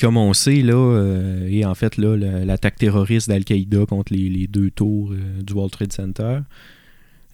[0.00, 4.28] comme on sait, là, euh, et en fait, là, la- l'attaque terroriste d'Al-Qaïda contre les,
[4.28, 6.40] les deux tours du World Trade Center.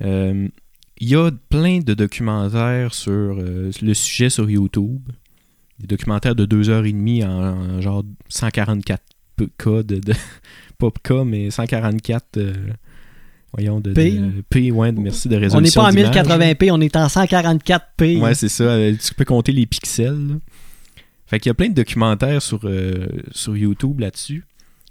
[0.01, 0.51] Il
[1.09, 5.01] y a plein de documentaires sur le sujet sur YouTube.
[5.79, 9.16] Des documentaires de deux heures et demie en, en genre 144 p-
[9.59, 10.13] cas de, de-
[10.79, 12.53] pas cas, mais 144 euh,
[13.53, 14.29] voyons de, P, de- là.
[14.49, 15.83] P, ouais, merci de On n'est résolution.
[15.83, 16.11] pas en d'image.
[16.15, 18.21] 1080p, on est en 144p.
[18.21, 18.65] Ouais, c'est ça.
[18.65, 20.29] euh, Tu peux compter les pixels.
[20.29, 20.35] là.
[21.27, 24.45] Fait qu'il y a plein de documentaires sur, euh, sur YouTube là-dessus.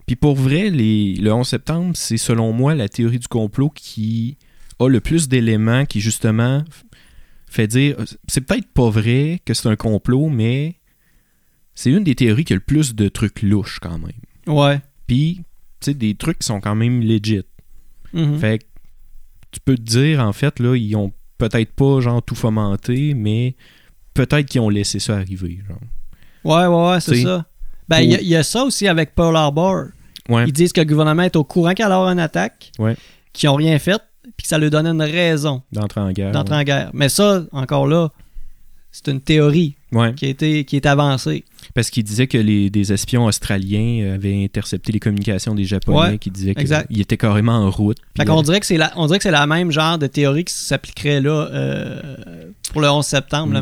[0.05, 4.37] Puis pour vrai, les, le 11 septembre, c'est selon moi la théorie du complot qui
[4.79, 6.63] a le plus d'éléments qui justement
[7.47, 7.95] fait dire
[8.27, 10.75] c'est peut-être pas vrai que c'est un complot, mais
[11.73, 14.11] c'est une des théories qui a le plus de trucs louches quand même.
[14.47, 14.81] Ouais.
[15.07, 15.41] Puis,
[15.79, 17.43] tu sais, des trucs qui sont quand même legit.
[18.13, 18.37] Mhm.
[18.39, 18.63] Fait que
[19.51, 23.55] tu peux te dire, en fait, là, ils ont peut-être pas, genre, tout fomenté, mais
[24.13, 25.79] peut-être qu'ils ont laissé ça arriver, genre.
[26.43, 27.45] Ouais, ouais, ouais, c'est ça.
[27.87, 29.85] Ben, il y, a- pour- il y a ça aussi avec Pearl Harbor.
[30.29, 30.45] Ouais.
[30.47, 32.95] Ils disent que le gouvernement est au courant qu'il y a une attaque, Ouais.
[33.33, 36.31] qu'ils n'ont rien fait, puis que ça lui donnait une raison D'entrer en guerre.
[36.31, 36.61] d'entrer ouais.
[36.61, 36.89] en guerre.
[36.93, 38.09] Mais ça, encore là,
[39.03, 40.13] c'est une théorie Ouais.
[40.13, 41.43] qui a été, qui est avancée.
[41.73, 46.17] Parce qu'ils disaient que les, des espions australiens avaient intercepté les communications des Japonais, Ouais,
[46.17, 47.97] qui disaient qu'ils étaient carrément en route.
[48.17, 50.45] Fait euh, dirait que c'est la, on dirait que c'est la même genre de théorie
[50.45, 53.53] qui s'appliquerait là euh, pour le 11 septembre, Mm.
[53.53, 53.61] là,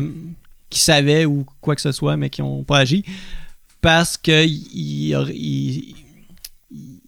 [0.70, 3.04] qui savaient ou quoi que ce soit, mais qui n'ont pas agi.
[3.80, 5.94] Parce que il, il- il-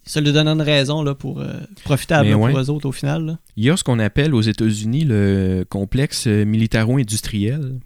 [0.04, 1.52] ça lui donne une raison là, pour euh,
[1.84, 2.50] profitable ouais.
[2.52, 3.24] pour eux autres au final.
[3.26, 3.38] là.
[3.56, 7.80] Il y a ce qu'on appelle aux États-Unis le complexe militaro-industriel,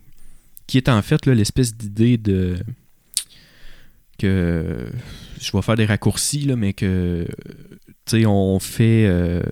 [0.71, 2.57] qui est en fait l'espèce d'idée de.
[4.23, 7.27] Je vais faire des raccourcis, mais que.
[8.25, 9.07] On fait.
[9.07, 9.43] euh,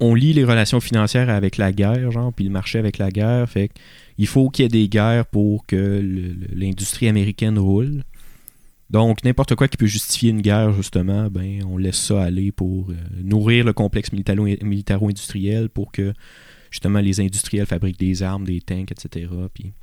[0.00, 3.48] on lie les relations financières avec la guerre, genre, puis le marché avec la guerre.
[3.48, 3.70] Fait
[4.16, 6.02] il faut qu'il y ait des guerres pour que
[6.52, 8.02] l'industrie américaine roule.
[8.90, 12.90] Donc, n'importe quoi qui peut justifier une guerre, justement, ben, on laisse ça aller pour
[12.90, 16.12] euh, nourrir le complexe militaro- militaro-industriel pour que,
[16.70, 19.30] justement, les industriels fabriquent des armes, des tanks, etc.
[19.54, 19.74] Puis...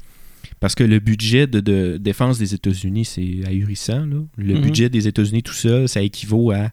[0.60, 4.06] Parce que le budget de, de défense des États-Unis, c'est ahurissant.
[4.06, 4.18] là.
[4.38, 4.62] Le Mhm.
[4.62, 6.70] budget des États-Unis tout seul, ça équivaut à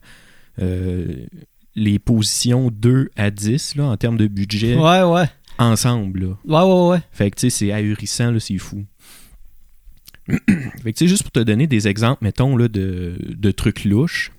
[0.60, 1.26] euh,
[1.74, 5.24] les positions 2 à 10 là, en termes de budget Ouais, ouais.
[5.58, 6.36] ensemble.
[6.46, 6.64] là.
[6.64, 7.02] Ouais, ouais, ouais.
[7.12, 8.84] Fait que tu sais, c'est ahurissant, c'est fou.
[10.28, 13.84] fait que tu sais, juste pour te donner des exemples, mettons, là, de, de trucs
[13.84, 14.30] louches.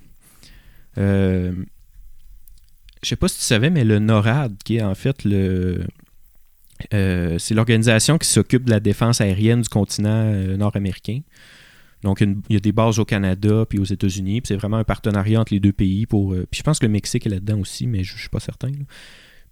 [0.98, 1.52] Euh,
[3.02, 5.84] je sais pas si tu savais, mais le NORAD, qui est en fait le.
[6.93, 11.19] Euh, c'est l'organisation qui s'occupe de la défense aérienne du continent euh, nord-américain.
[12.04, 14.41] Donc, une- il y a des bases au Canada puis aux États-Unis.
[14.41, 16.34] Puis c'est vraiment un partenariat entre les deux pays pour.
[16.34, 18.39] euh, puis je pense que le Mexique est là-dedans aussi, mais je, je suis pas
[18.41, 18.67] certain.
[18.67, 18.86] là.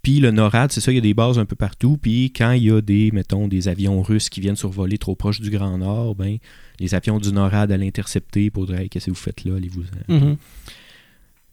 [0.02, 1.96] Puis le NORAD, c'est ça, il y a des bases un peu partout.
[2.02, 5.40] Puis quand il y a des, mettons, des avions russes qui viennent survoler trop proche
[5.40, 6.38] du Grand Nord, ben,
[6.80, 9.84] les avions du NORAD allaient intercepter pour dire Hey, qu'est-ce que vous faites là, allez-vous.
[10.08, 10.38] Mhm.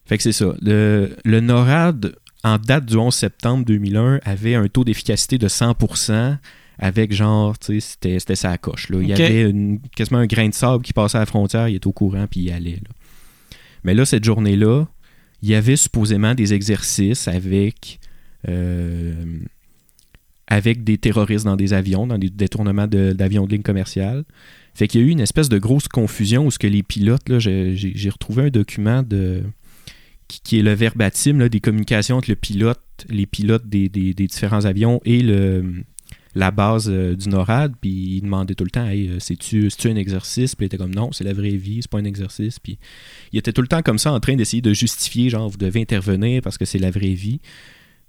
[0.06, 0.54] Fait que c'est ça.
[0.62, 6.38] Le, le NORAD, en date du 11 septembre 2001, avait un taux d'efficacité de 100%
[6.78, 8.88] avec genre, tu sais, c'était, c'était sa coche.
[8.90, 8.98] Là.
[9.02, 11.74] Il y avait une- quasiment un grain de sable qui passait à la frontière, il
[11.74, 12.76] était au courant, puis il allait.
[12.76, 12.90] là.
[13.84, 14.86] Mais là, cette journée-là,
[15.42, 17.98] il y avait supposément des exercices avec,
[18.48, 19.12] euh,
[20.46, 24.24] avec des terroristes dans des avions, dans des détournements d'avions de ligne commerciale.
[24.74, 27.28] Fait qu'il y a eu une espèce de grosse confusion où ce que les pilotes,
[27.28, 29.42] là, j'ai retrouvé un document de
[30.28, 34.14] qui, qui est le verbatim là, des communications entre le pilote, les pilotes des, des-
[34.14, 35.64] des différents avions et le,
[36.34, 39.96] la base euh, du NORAD, puis il demandait tout le temps hey, euh, c'est-tu, un
[39.96, 40.54] exercice?
[40.54, 42.58] Puis il était comme non, c'est la vraie vie, c'est pas un exercice.
[42.58, 42.78] Puis
[43.32, 45.80] il était tout le temps comme ça en train d'essayer de justifier genre vous devez
[45.80, 47.40] intervenir parce que c'est la vraie vie.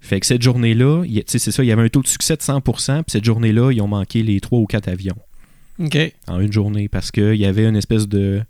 [0.02, 3.02] Fait que cette journée-là, c'est ça, il y avait un taux de succès de 100%,
[3.02, 5.16] puis cette journée-là, ils ont manqué les trois ou quatre avions
[5.78, 5.98] OK.
[6.26, 8.40] en une journée parce qu'il y avait une espèce de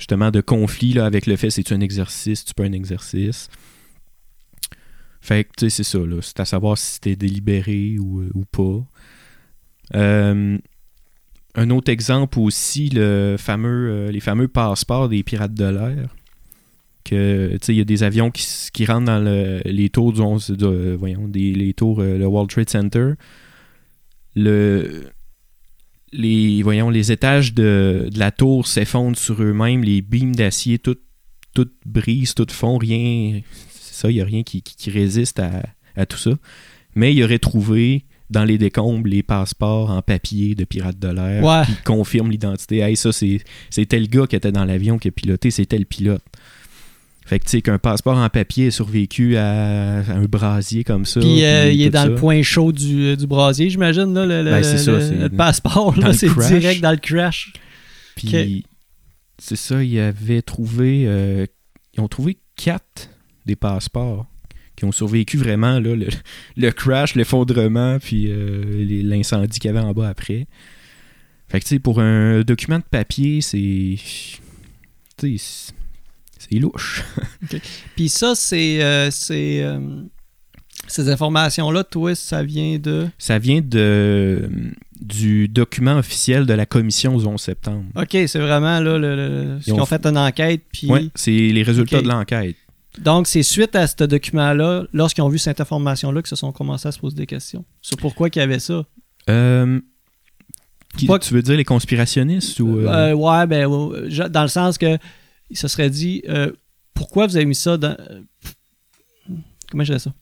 [0.00, 3.48] justement de conflit là, avec le fait c'est-tu un exercice, tu pas un exercice.
[5.20, 6.16] Fait que tu sais, c'est ça, là.
[6.22, 8.82] C'est à savoir si c'était délibéré ou, euh, ou pas.
[9.94, 10.56] Euh,
[11.56, 16.14] un autre exemple aussi, le fameux, euh, les fameux passeports des pirates de l'air.
[17.04, 20.12] Que, tu sais, il y a des avions qui, qui rentrent dans le- les tours
[20.14, 23.12] du 11, de- voyons, des, les tours, le World Trade Center.
[24.36, 25.10] Le,
[26.12, 30.96] les, voyons, les étages de, de la tour s'effondrent sur eux-mêmes, les beams d'acier, tout,
[31.54, 33.40] tout brise, tout fond, rien.
[33.70, 35.62] C'est ça, il n'y a rien qui, qui- qui résiste à,
[35.96, 36.32] à tout ça.
[36.94, 41.42] Mais il aurait trouvé dans les décombres les passeports en papier de pirates de l'air
[41.44, 41.62] Ouais.
[41.66, 42.78] qui confirment l'identité.
[42.78, 45.84] Hey, ça, c'est c'est tel gars qui était dans l'avion qui a piloté, c'est tel
[45.86, 46.22] pilote.
[47.30, 51.04] Fait que tu sais qu'un passeport en papier est survécu à, à un brasier comme
[51.04, 51.20] ça.
[51.20, 52.08] Puis euh, puis il est dans ça.
[52.08, 56.26] le point chaud du, du brasier, j'imagine, là, le, Ben, ça, le- passeport, c'est
[56.58, 57.52] direct dans le crash.
[58.16, 58.64] Puis
[59.38, 61.04] c'est ça, ils avaient trouvé.
[61.06, 61.46] euh,
[61.94, 63.10] ils ont trouvé quatre
[63.46, 64.26] des passeports
[64.74, 66.08] qui ont survécu vraiment là, le,
[66.56, 70.48] le crash, l'effondrement, puis euh, l'incendie qu'il y avait en bas après.
[71.46, 73.98] Fait que tu sais, pour un document de papier, c'est.
[75.16, 75.72] Tu sais,
[76.50, 77.02] c'est louche.
[77.96, 78.82] Puis ça, c'est.
[78.82, 79.78] euh, c'est, euh,
[80.88, 83.06] ces informations-là, toi, ça vient de?
[83.18, 84.50] Ça vient de,
[85.00, 87.84] du document officiel de la commission du 11 septembre.
[87.94, 90.62] OK, c'est vraiment là, le, le- ce Ils ont qu'ils ont fait une enquête.
[90.72, 90.88] Puis.
[90.90, 92.56] Ouais, c'est les résultats de l'enquête.
[92.98, 96.88] Donc, c'est suite à ce document-là, lorsqu'ils ont vu cette information-là, que se sont commencés
[96.88, 97.64] à se poser des questions.
[97.80, 98.82] Sur pourquoi qu'il y avait ça?
[99.28, 99.80] Euh,
[100.96, 103.68] qui- tu veux dire les conspirationnistes ou euh, Euh, ouais, ben,
[104.28, 104.98] dans le sens que
[105.50, 106.52] il se serait dit euh,
[106.94, 107.96] pourquoi vous avez mis ça dans.
[107.98, 108.20] euh,
[109.70, 110.12] Comment je dirais ça?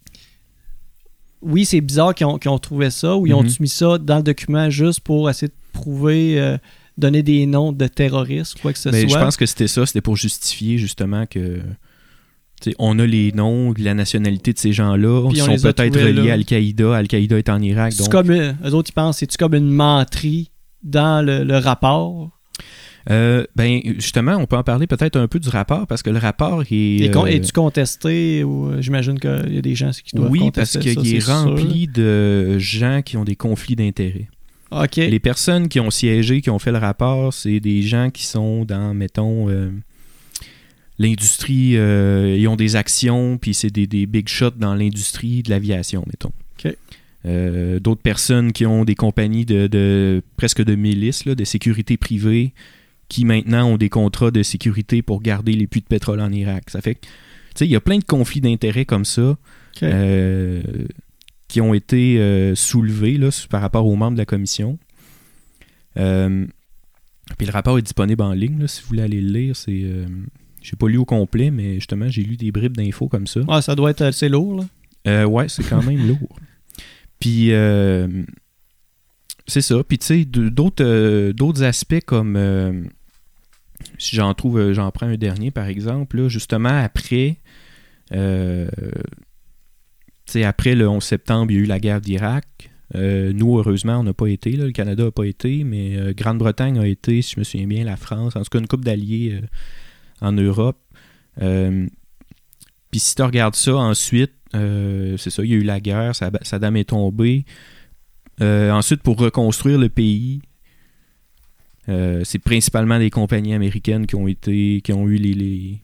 [1.41, 3.51] Oui, c'est bizarre qu'ils ont, trouvé ça ou ils ont Mhm.
[3.61, 6.59] mis ça dans le document juste pour essayer de prouver, euh,
[6.97, 9.19] donner des noms de terroristes, quoi que ce mais soit.
[9.21, 11.61] je pense que c'était ça, c'était pour justifier justement que
[12.81, 16.35] on a les noms, la nationalité de ces gens-là, ils on sont peut-être reliés à
[16.35, 16.97] Al-Qaïda.
[16.97, 20.51] Al-Qaïda est en Irak, donc comme, eux autres, ils pensent, c'est-tu comme une menterie
[20.83, 22.37] dans le, le rapport?
[23.11, 26.19] Euh, ben justement, on peut en parler peut-être un peu du rapport parce que le
[26.19, 30.15] rapport est con- euh, Es-tu contesté ou euh, j'imagine qu'il y a des gens qui
[30.15, 31.33] doivent oui parce qu'il est sûr.
[31.33, 34.29] rempli de gens qui ont des conflits d'intérêts.
[34.71, 34.97] OK.
[34.97, 38.67] Les personnes qui ont siégé, qui ont fait le rapport, c'est des gens qui sont
[38.67, 39.71] dans, mettons, euh,
[40.99, 45.51] l'industrie, euh, ils ont des actions, puis c'est des, des big shots dans l'industrie de
[45.51, 46.33] l'aviation, mettons.
[47.27, 51.97] Euh, D'autres personnes qui ont des compagnies de, de- presque de milices, là, de sécurité
[51.97, 52.53] privée,
[53.09, 56.71] qui maintenant ont des contrats de sécurité pour garder les puits de pétrole en Irak.
[56.71, 57.11] Ça fait que, tu
[57.57, 59.37] sais, il y a plein de conflits d'intérêts comme ça.
[59.83, 60.63] Euh,
[61.47, 64.79] qui ont été euh, soulevés là, par rapport aux membres de la commission.
[65.97, 66.47] Euh,
[67.39, 69.57] puis le rapport est disponible en ligne, là, si vous voulez aller le lire.
[69.57, 69.87] C'est,
[70.63, 73.41] j'ai pas lu au complet, mais justement, j'ai lu des bribes d'infos comme ça.
[73.41, 74.63] Ouais, ça doit être assez lourd.
[75.05, 75.27] Là.
[75.27, 76.39] Ouais, c'est quand même lourd.
[77.19, 78.09] Puis, euh,
[79.47, 79.83] c'est ça.
[79.85, 82.37] Puis, tu sais, d'autres, d'autres aspects comme.
[83.99, 87.37] Si j'en trouve, euh, j'en prends un dernier, par exemple, là, justement, après.
[88.13, 88.69] euh,
[90.45, 92.71] après le 11 septembre, il y a eu la guerre d'Irak.
[92.95, 94.53] Euh, nous, heureusement, on n'a pas été.
[94.53, 97.85] Là, le Canada n'a pas été, mais Grande-Bretagne a été, si je me souviens bien,
[97.85, 98.37] la France.
[98.37, 99.41] En tout cas, une coupe d'alliés
[100.21, 100.79] en Europe.
[102.91, 106.31] Puis si tu regardes ça ensuite, c'est ça, il y a eu la guerre, Sa-
[106.43, 107.45] Saddam est tombé.
[108.41, 110.41] Ensuite, pour reconstruire le pays,
[111.89, 115.79] euh, c'est principalement des compagnies américaines qui ont été, qui ont eu les, les,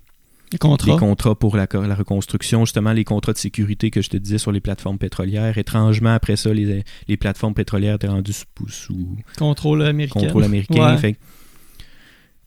[0.52, 0.92] Les contrats.
[0.92, 4.38] les contrats pour la, la reconstruction, justement les contrats de sécurité que je te disais
[4.38, 5.56] sur les plateformes pétrolières.
[5.58, 10.20] Étrangement, après ça, les, les plateformes pétrolières étaient rendues sous, sous Contrôle américain.
[10.20, 10.92] contrôle américain.
[10.94, 10.98] Ouais.
[10.98, 11.16] Fait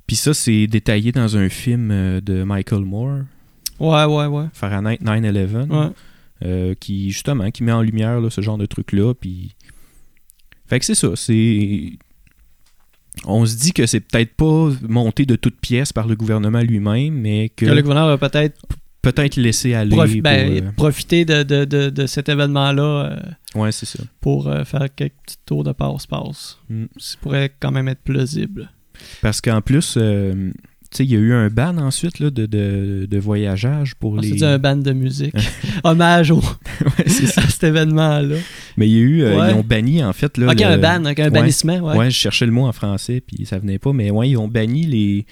[0.06, 3.20] Puis ça, c'est détaillé dans un film euh, de Michael Moore,
[3.80, 4.46] Ouais, ouais, ouais.
[4.54, 5.70] Fahrenheit 9-11.
[5.70, 5.91] ouais.
[6.43, 9.56] euh, qui justement qui met en lumière là, ce genre de truc là puis
[10.67, 11.91] fait que c'est ça c'est
[13.25, 17.13] on se dit que c'est peut-être pas monté de toutes pièces par le gouvernement lui-même
[17.13, 18.60] mais que Que le gouverneur va peut-être
[19.01, 22.84] peut-être laisser aller profi- pour, ben, euh, profiter de, de, de, de cet événement-là
[23.56, 26.58] euh, ouais c'est ça pour euh, faire quelques petits tours de passe-passe.
[26.69, 26.86] Mm.
[26.97, 28.69] Ça pourrait quand même être plausible.
[29.21, 29.97] parce qu'en plus
[31.03, 34.43] il y a eu un ban ensuite là, de, de, de voyageage pour On les
[34.43, 35.33] un band de musique.
[35.83, 36.38] Hommage au,
[36.81, 37.41] Ouais, c'est ça.
[37.45, 38.36] à cet événement-là.
[38.77, 39.51] mais il y a eu euh, Ouais.
[39.51, 41.29] ils ont banni en fait là, ok, le- un ban, un Ouais.
[41.29, 42.10] bannissement, ouais.
[42.10, 43.93] Je cherchais le mot en français, puis ça venait pas.
[43.93, 45.25] Mais ouais, ils ont banni les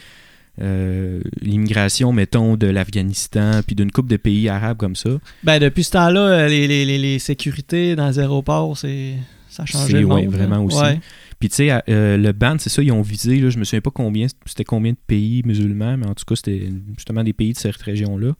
[0.62, 5.10] euh, l'immigration, mettons, de l'Afghanistan, puis d'une couple de pays arabes comme ça.
[5.44, 9.16] Ben, depuis ce temps-là, les, les, les, les sécurités dans les aéroports, c'est,
[9.50, 10.62] ça a changé C'est- ouais, vraiment là.
[10.62, 11.00] aussi.
[11.40, 13.82] Puis tu sais, euh, le ban, c'est ça, ils ont visé, là, je me souviens
[13.82, 17.54] pas combien, c'était combien de pays musulmans, mais en tout cas, c'était justement des pays
[17.54, 18.34] de cette région-là.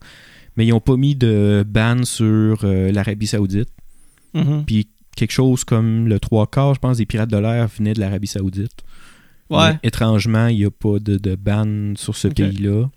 [0.56, 3.68] Mais ils ont pas mis de ban sur euh, l'Arabie Saoudite.
[4.32, 4.64] Mhm.
[4.66, 8.00] Puis quelque chose comme le trois quarts, je pense, des pirates de l'air venaient de
[8.00, 8.82] l'Arabie Saoudite.
[9.50, 9.72] Ouais.
[9.72, 12.88] Mais étrangement, il n'y a pas de, de ban sur ce pays-là.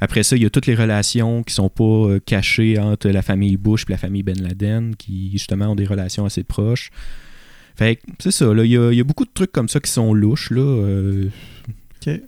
[0.00, 3.22] Après ça, il y a toutes les relations qui sont pas euh, cachées entre la
[3.22, 6.90] famille Bush et la famille Ben Laden, qui justement ont des relations assez proches.
[7.80, 9.70] Fait que c'est ça, là, il y, a, il y a beaucoup de trucs comme
[9.70, 10.50] ça qui sont louches.
[10.50, 11.30] Là, euh.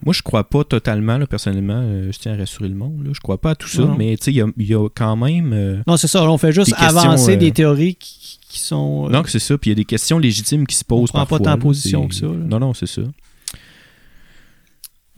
[0.03, 3.11] Moi, je crois pas totalement, là, personnellement, euh, je tiens à rassurer le monde, là,
[3.13, 3.95] je crois pas à tout ça, Non.
[3.99, 5.53] mais il y a, il y a quand même...
[5.53, 6.23] euh, Non, c'est ça.
[6.27, 9.11] on fait juste Des avancer des théories qui, qui sont.
[9.11, 9.59] Non, c'est ça.
[9.59, 11.45] Puis il y a des questions légitimes qui se posent prend pas parfois.
[11.45, 12.27] tant là, position que ça.
[12.29, 13.03] Non, non, c'est ça.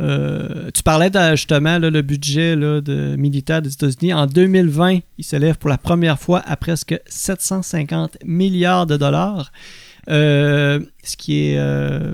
[0.01, 4.13] Euh, tu parlais de, justement là, le budget là, de militaire des États-Unis.
[4.13, 9.53] En 2020, il s'élève pour la première fois à presque 750 milliards de dollars.
[10.09, 11.59] Euh, ce qui est.
[11.59, 12.13] euh,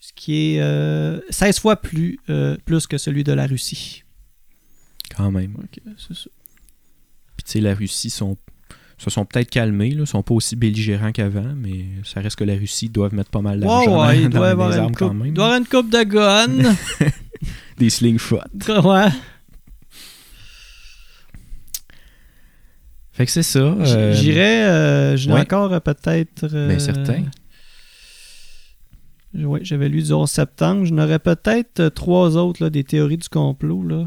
[0.00, 4.02] ce qui est euh, 16 fois plus, euh, plus que celui de la Russie.
[5.16, 5.54] Quand même.
[5.62, 6.30] Ok, c'est ça.
[7.36, 8.36] Puis tu sais, la Russie sont,
[8.98, 12.54] se sont peut-être calmés, là, sont pas aussi belligérants qu'avant, mais ça reste que la
[12.54, 14.94] Russie doit mettre pas mal Ouais, d'argent ouais, il dans, doit dans avoir les armes
[14.94, 15.26] quand coupe, même.
[15.28, 16.74] il doit avoir une coupe de gun.
[17.78, 18.38] Des slingshots.
[18.68, 19.08] Ouais.
[23.12, 23.58] Fait que c'est ça.
[23.58, 25.40] euh, J'irais, euh, j'en ai ouais.
[25.40, 26.44] encore euh, peut-être.
[26.52, 27.24] euh, Ben, certain.
[29.34, 30.84] Oui, j'avais lu du 11 septembre.
[30.84, 34.04] J'en aurais peut-être euh, trois autres, là, des théories du complot, là,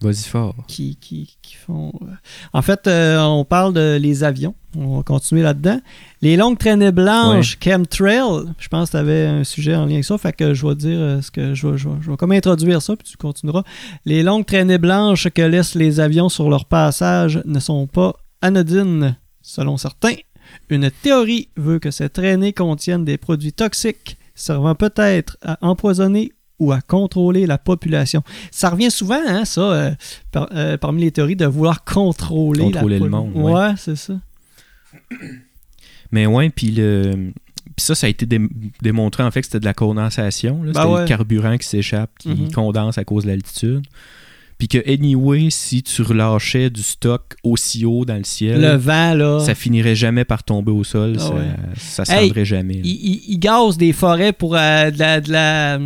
[0.00, 0.54] Vas-y fort.
[0.68, 1.92] qui, qui, qui font.
[2.02, 2.06] euh,
[2.52, 4.54] En fait, euh, on parle de les avions.
[4.76, 5.80] On va continuer là-dedans.
[6.22, 8.44] Les longues traînées blanches, chemtrail.
[8.58, 10.18] Je pense que tu avais un sujet en lien avec ça.
[10.18, 12.80] Fait que je vais dire ce que je vais, je vais, je vais comme introduire
[12.82, 13.62] ça, puis tu continueras.
[14.04, 18.14] Les longues traînées blanches que laissent les avions sur leur passage ne sont pas
[18.44, 20.14] anodines, selon certains.
[20.68, 26.72] Une théorie veut que ces traînées contiennent des produits toxiques servant peut-être à empoisonner ou
[26.72, 28.22] à contrôler la population.
[28.50, 29.90] Ça revient souvent, hein, ça, euh,
[30.32, 33.74] par- euh, parmi les théories, de vouloir contrôler, Contrôler la le monde, Ouais, ouais.
[33.76, 34.14] c'est ça.
[36.12, 37.32] Mais ouais, puis le.
[37.76, 38.38] Puis ça, ça a été dé-
[38.82, 40.60] démontré en fait que c'était de la condensation.
[40.60, 41.00] Ben C'était ouais.
[41.00, 42.52] le carburant qui s'échappe, qui Mhm.
[42.52, 43.84] condense à cause de l'altitude.
[44.58, 49.14] Puis que, anyway, si tu relâchais du stock aussi haut dans le ciel, Le vent,
[49.14, 51.14] là, ça finirait jamais par tomber au sol.
[51.16, 51.46] Ah ça, ouais.
[51.76, 52.76] ça se Hey, rendrait jamais.
[52.84, 55.20] il, gaze des forêts pour euh, de la...
[55.20, 55.78] De la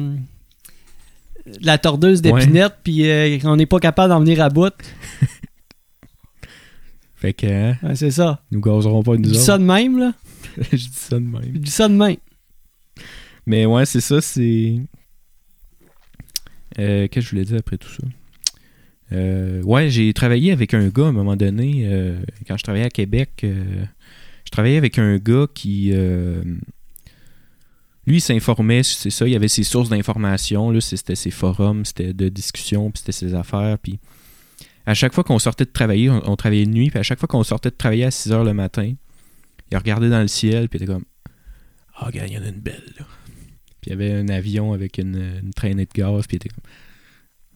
[1.61, 4.71] de la tordeuse d'épinette, puis euh, on n'est pas capable d'en venir à bout.
[7.17, 8.43] Fait que, hein, Ouais, c'est ça.
[8.51, 9.41] nous gazerons pas Je nous dis autres.
[9.41, 10.13] ça de même, là.
[10.73, 11.51] Je dis ça de même.
[11.55, 12.17] Je dis ça de même.
[13.47, 14.79] Mais ouais, c'est ça, c'est.
[16.79, 18.05] Euh, Qu'est-ce que je voulais dire après tout ça?
[19.13, 22.87] Euh, ouais, j'ai travaillé avec un gars à un moment donné, euh, quand je travaillais
[22.87, 23.41] à Québec.
[23.45, 23.85] euh,
[24.45, 25.93] je travaillais avec un gars qui.
[28.07, 32.29] lui, s'informait, c'est ça, il avait ses sources d'information, là, c'était ses forums, c'était de
[32.29, 33.99] discussion, puis c'était ses affaires, puis
[34.87, 37.29] à chaque fois qu'on sortait de travailler, on, travaillait de nuit, puis à chaque fois
[37.29, 38.95] qu'on sortait de travailler à 6 heures le matin,
[39.71, 41.05] il regardait dans le ciel, puis il était comme
[41.95, 43.05] Ah, regarde, il y en a une belle, là.
[43.83, 46.49] Puis il y avait un avion avec une, une traînée de gaz, puis il était
[46.49, 46.65] comme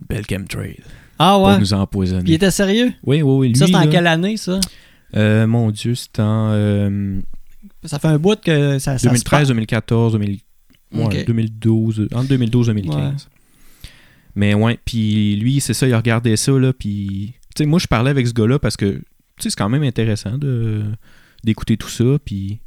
[0.06, 0.76] Belle chemtrail.
[1.24, 1.58] Ah Pour ouais?
[1.58, 2.22] nous empoisonner.
[2.22, 2.92] Puis il était sérieux?
[3.04, 3.48] Oui, oui, oui.
[3.50, 4.58] Lui, ça, c'est en là, quelle année, ça?
[5.16, 7.20] euh, mon Dieu, c'est en euh,
[7.84, 9.48] Ça fait un bout que ça, ça se 2013, passe.
[9.48, 10.38] 2014, 2000,
[10.94, 11.24] ouais, Ok.
[11.26, 12.98] 2012, entre 2012 et 2015.
[12.98, 13.10] Ouais.
[14.34, 17.34] Mais ouais, puis lui, c'est ça, il regardait ça, là, puis...
[17.54, 19.02] Tu sais, moi, je parlais avec ce gars-là parce que, tu
[19.40, 20.82] sais, c'est quand même intéressant de
[21.44, 22.60] d'écouter tout ça, puis...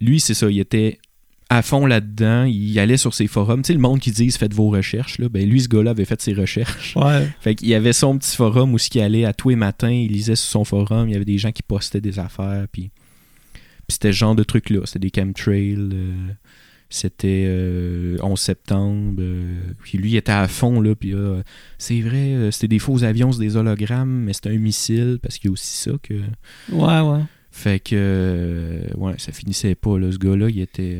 [0.00, 0.98] Lui, c'est ça, il était
[1.48, 3.62] à fond là-dedans, il allait sur ses forums.
[3.62, 6.04] Tu sais, le monde qui dit «faites vos recherches», là, ben lui, ce gars-là avait
[6.04, 6.96] fait ses recherches.
[6.96, 7.28] Ouais.
[7.40, 9.90] Fait qu'il y avait son petit forum où ce qu'il allait à tous les matins,
[9.90, 12.90] il lisait sur son forum, il y avait des gens qui postaient des affaires, puis,
[13.52, 14.80] puis c'était ce genre de trucs-là.
[14.86, 16.32] C'était des chemtrails, euh,
[16.88, 21.14] c'était euh, 11 septembre, euh, puis lui il était à fond, là, puis
[21.78, 25.38] c'est vrai, euh, c'était des faux avions, c'est des hologrammes, mais c'était un missile, parce
[25.38, 26.14] qu'il y a aussi ça que...
[26.72, 27.22] Ouais, ouais.
[27.50, 30.98] Fait que, euh, ouais, ça finissait pas, là, ce gars-là, il était...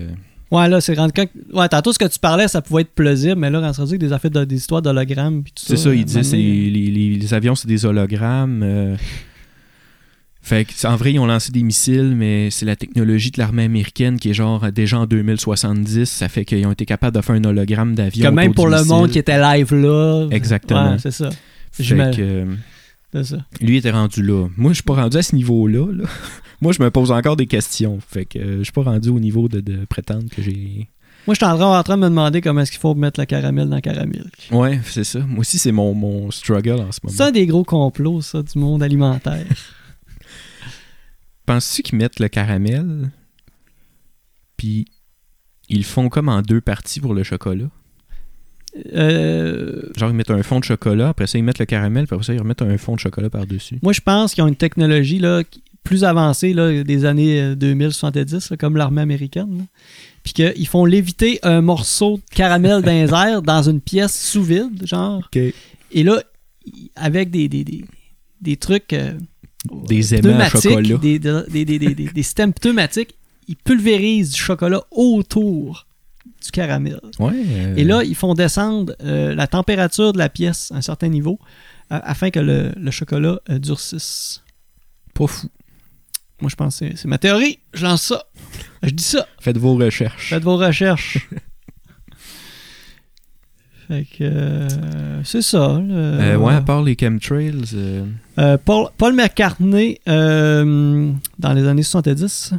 [0.50, 1.30] Ouais, là, c'est rendu compte.
[1.52, 3.98] Ouais, tantôt, ce que tu parlais, ça pouvait être plausible, mais là, quand c'est rendu
[3.98, 5.64] des affaires de- des histoires d'hologrammes, ça.
[5.68, 8.62] C'est ça, un il disait c'est les, les- les avions, c'est des hologrammes.
[8.62, 8.96] euh.
[10.42, 13.64] Fait que, en vrai, ils ont lancé des missiles, mais c'est la technologie de l'armée
[13.64, 16.04] américaine qui est genre déjà en 2070.
[16.08, 18.30] Ça fait qu'ils ont été capables de faire un hologramme d'avion.
[18.30, 18.88] Que même pour le missile.
[18.88, 20.28] monde qui était live là.
[20.30, 20.92] Exactement.
[20.92, 21.30] Ouais, c'est ça.
[21.72, 22.44] Fait que, euh,
[23.12, 23.36] C'est ça.
[23.60, 24.48] lui était rendu là.
[24.56, 25.92] Moi, je suis pas rendu à ce niveau-là.
[25.92, 26.04] là.
[26.60, 27.98] Moi, je me pose encore des questions.
[28.06, 30.88] Fait que euh, je suis pas rendu au niveau de, de prétendre que j'ai.
[31.26, 33.18] Moi, je suis en train, en train de me demander comment est-ce qu'il faut mettre
[33.20, 34.30] le caramel dans le caramel.
[34.50, 35.18] Ouais, c'est ça.
[35.20, 37.14] Moi aussi, c'est mon, mon struggle en ce moment.
[37.16, 39.44] C'est un des gros complots, ça, du monde alimentaire.
[41.46, 43.10] Penses-tu qu'ils mettent le caramel,
[44.56, 44.86] puis
[45.68, 47.70] ils font comme en deux parties pour le chocolat?
[48.94, 52.14] Euh, Genre, ils mettent un fond de chocolat, après ça, ils mettent le caramel, puis
[52.14, 53.78] après ça, ils remettent un fond de chocolat par-dessus.
[53.82, 55.42] moi, je pense qu'ils ont une technologie là,
[55.82, 59.58] plus avancée là, des années euh, 2070, là, comme l'armée américaine.
[59.58, 59.64] là.
[60.22, 64.42] Puis qu'ils font léviter un morceau de caramel dans les airs dans une pièce sous
[64.42, 65.28] vide, genre.
[65.92, 66.20] Et là,
[66.96, 67.84] avec des, des, des,
[68.40, 69.12] des trucs euh,
[69.88, 70.96] Des aimants à chocolat.
[70.98, 73.14] Des, des, des, des, des- des- des systèmes pneumatiques,
[73.46, 75.85] ils pulvérisent du chocolat autour
[76.46, 77.00] du caramel.
[77.18, 77.32] Ouais.
[77.34, 81.08] euh, Et là, ils font descendre euh, la température de la pièce à un certain
[81.08, 81.38] niveau
[81.92, 84.42] euh, afin que le, le chocolat durcisse.
[85.14, 85.48] Pas fou.
[86.40, 87.58] Moi, je pense que c'est- ma théorie.
[87.72, 88.24] Je lance ça.
[88.82, 89.26] Je dis ça.
[89.40, 90.30] Faites vos recherches.
[90.30, 91.28] Faites vos recherches.
[93.88, 95.76] fait que euh, c'est ça.
[95.76, 97.62] Euh, ouais, à part les chemtrails,
[98.38, 102.54] euh, Paul, Paul McCartney, dans les années 70.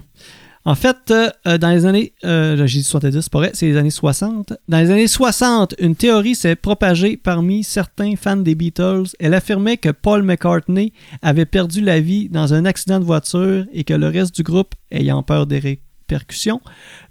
[0.68, 2.12] En fait, euh, euh, dans les années.
[2.26, 4.52] euh, J'ai dit 70, c'est pas vrai, c'est les années 60.
[4.68, 9.06] Dans les années 60, une théorie s'est propagée parmi certains fans des Beatles.
[9.18, 10.92] Elle affirmait que Paul McCartney
[11.22, 14.76] avait perdu la vie dans un accident de voiture et que le reste du groupe,
[14.92, 16.60] ayant peur des répercussions,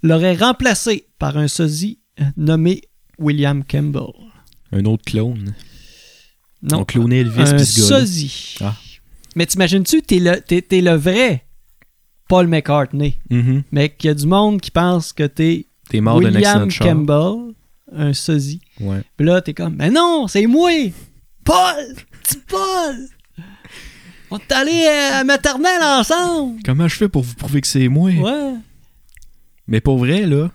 [0.03, 1.97] l'aurait remplacé par un sosie
[2.37, 2.83] nommé
[3.17, 4.13] William Campbell.
[4.71, 5.55] Un autre clone.
[6.61, 6.81] Non.
[6.81, 8.57] On clonait Elvis un sosie.
[8.61, 8.75] Ah.
[9.35, 10.41] Mais t'imagines-tu, t'es le,
[10.91, 11.46] le vrai
[12.27, 13.19] Paul McCartney.
[13.71, 16.69] Mais qu'il y a du monde qui pense que t'es T'es mort William.
[16.69, 17.53] Campbell,
[17.93, 18.61] un sosie.
[18.79, 19.01] Ouais.
[19.15, 20.71] Puis là, t'es comme, mais non, c'est moi!
[21.45, 21.95] Paul!
[22.23, 23.07] C'est Paul!
[24.29, 26.59] On est allés à maternelle ensemble!
[26.65, 28.11] Comment je fais pour vous prouver que c'est moi?
[28.11, 28.55] Ouais.
[29.67, 30.51] Mais pour vrai, là,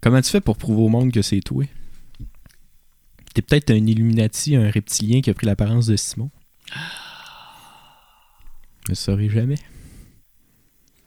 [0.00, 1.64] comment tu fais pour prouver au monde que c'est toi?
[3.34, 6.30] T'es peut-être un Illuminati, un reptilien qui a pris l'apparence de Simon.
[8.84, 9.56] Je le saurais jamais.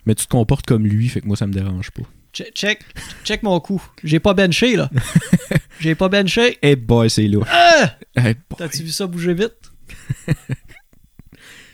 [0.05, 2.03] Mais tu te comportes comme lui, fait que moi, ça me dérange pas.
[2.33, 2.81] Che- Check,
[3.23, 3.81] check mon coup.
[4.03, 4.89] J'ai pas benché, là.
[5.79, 6.57] J'ai pas benché.
[6.61, 7.47] Eh boy, c'est louche.
[7.49, 7.95] Ah!
[8.17, 8.35] Eh.
[8.57, 9.71] T'as-tu vu ça bouger vite?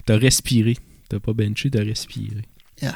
[0.05, 0.77] T'as respiré.
[1.09, 2.41] T'as pas benché, t'as respiré.
[2.81, 2.95] Yeah.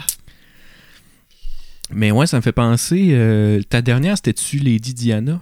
[1.92, 3.10] Mais ouais, ça me fait penser.
[3.12, 5.42] euh, ta dernière, c'était-tu Lady Diana?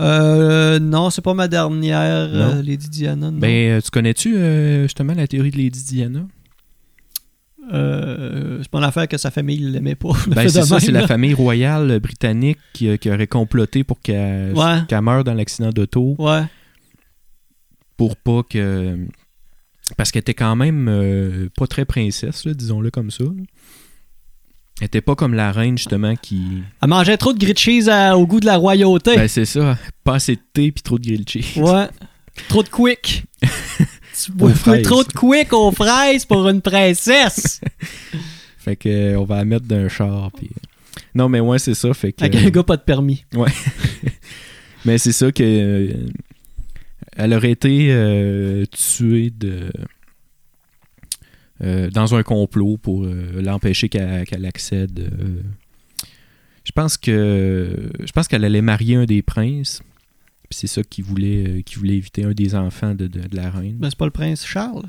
[0.00, 3.30] Euh, non, c'est pas ma dernière, euh, Lady Diana.
[3.30, 3.38] Non.
[3.38, 4.34] Ben, euh, tu connais-tu
[4.82, 6.26] justement la théorie de Lady Diana?
[7.72, 10.10] Euh, c'est pas une affaire que sa famille l'aimait pas.
[10.28, 15.00] Ben, c'est ça, c'est la famille royale britannique qui, qui aurait comploté pour qu'elle Ouais.
[15.00, 16.42] meure dans l'accident d'auto Ouais.
[17.96, 18.98] pour pas que.
[19.96, 23.24] Parce qu'elle était quand même euh, pas très princesse, disons-le comme ça.
[24.80, 26.62] Elle était pas comme la reine, justement, qui.
[26.82, 29.14] Elle mangeait trop de grilled cheese à- au goût de la royauté.
[29.16, 29.78] Ben, c'est ça.
[30.02, 31.56] Pas assez de thé puis trop de grilled cheese.
[31.58, 31.86] Ouais.
[32.48, 33.24] Trop de quick.
[34.14, 34.52] tu bois
[34.82, 37.60] trop de quick aux fraises pour une princesse.
[38.58, 40.30] Fait que euh, on va la mettre d'un char.
[40.32, 40.50] Puis...
[41.14, 41.92] Non, mais ouais, c'est ça.
[41.94, 42.24] Fait que.
[42.24, 43.24] Avec un gars pas de permis.
[44.84, 45.42] Mais c'est ça que.
[45.42, 46.06] euh,
[47.16, 49.70] elle aurait été euh, tuée de.
[51.62, 54.98] euh, dans un complot pour euh, l'empêcher qu'elle accède.
[55.00, 55.42] euh.
[56.64, 57.90] je pense que.
[58.04, 59.82] Je pense qu'elle allait marier un des princes.
[60.54, 63.36] Puis c'est ça qu'il voulait, euh, qu'il voulait éviter, un des enfants de, de- de
[63.36, 64.84] la reine, Ben, c'est pas le prince Charles.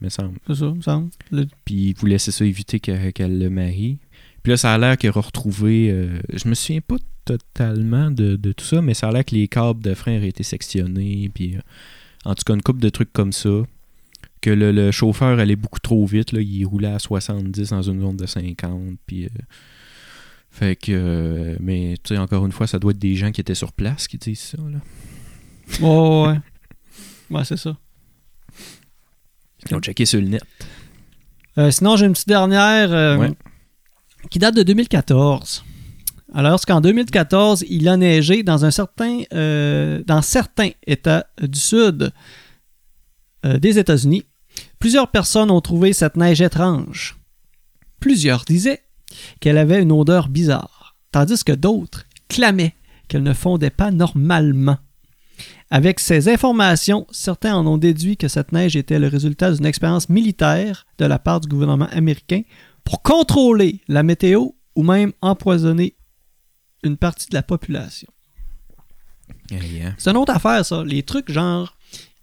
[0.00, 0.38] me semble.
[0.46, 1.10] C'est ça, me semble.
[1.30, 3.98] Le- Puis il voulait, c'est ça, éviter qu'elle qu'elle le marie.
[4.42, 5.90] Puis là, ça a l'air qu'il aura retrouvé.
[5.90, 9.34] euh, je me souviens pas totalement de, de tout ça, mais ça a l'air que
[9.34, 11.30] les câbles de frein auraient été sectionnés.
[11.34, 11.60] Puis euh,
[12.24, 13.50] en tout cas, une couple de trucs comme ça.
[14.40, 16.32] Que le, le chauffeur allait beaucoup trop vite.
[16.32, 18.96] Là, il roulait à 70 dans une zone de 50.
[19.06, 19.24] Puis.
[19.26, 19.28] euh,
[20.50, 20.92] fait que.
[20.92, 23.72] euh, mais tu sais, encore une fois, ça doit être des gens qui étaient sur
[23.72, 24.58] place qui disent ça.
[24.58, 24.78] Là.
[25.86, 26.38] Ouais, ouais.
[27.30, 27.76] Ouais, c'est ça.
[29.68, 30.42] Ils ont checké sur le net.
[31.58, 33.32] Euh, sinon, j'ai une petite dernière euh, Ouais.
[34.30, 35.64] qui date de 2014.
[36.32, 42.12] Alors, qu'en 2014, il a neigé dans un certain, euh, dans certains États du sud
[43.44, 44.24] des États-Unis.
[44.78, 47.16] Plusieurs personnes ont trouvé cette neige étrange.
[48.00, 48.82] Plusieurs disaient
[49.40, 52.74] qu'elle avait une odeur bizarre, tandis que d'autres clamaient
[53.08, 54.78] qu'elle ne fondait pas normalement.
[55.70, 60.08] Avec ces informations, certains en ont déduit que cette neige était le résultat d'une expérience
[60.08, 62.42] militaire de la part du gouvernement américain
[62.84, 65.96] pour contrôler la météo ou même empoisonner
[66.82, 68.08] une partie de la population.
[69.52, 69.94] Hein.
[69.98, 70.82] C'est une autre affaire, ça.
[70.84, 71.76] Les trucs genre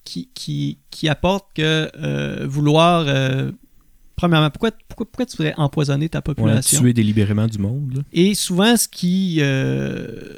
[0.03, 3.05] qui, qui, qui apportent que euh, vouloir.
[3.07, 3.51] euh,
[4.17, 6.79] premièrement, pourquoi, pourquoi, pourquoi tu voudrais empoisonner ta Ouais, population?
[6.81, 7.93] tuer délibérément du monde.
[7.95, 8.01] là.
[8.11, 9.37] Et souvent, ce qui.
[9.39, 10.33] euh,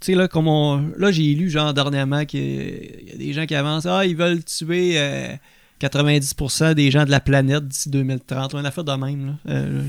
[0.00, 0.92] tu sais, là, comme on.
[0.96, 3.86] Là, j'ai lu, genre, dernièrement, qu'il y a des gens qui avancent.
[3.86, 5.34] Ah, ils veulent tuer euh,
[5.80, 8.54] 90% des gens de la planète d'ici 2030.
[8.54, 9.32] Une affaire de même, là.
[9.48, 9.82] Euh,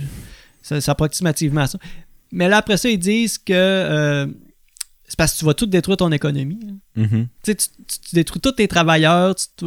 [0.61, 1.77] c'est approximativement ça.
[2.31, 3.53] Mais là, après ça, ils disent que.
[3.53, 4.25] euh,
[5.07, 6.57] c'est parce que tu vas tout détruire ton économie.
[6.95, 7.27] Mhm.
[7.43, 7.55] Tu
[8.13, 9.35] détruis tous tes travailleurs.
[9.35, 9.65] tu-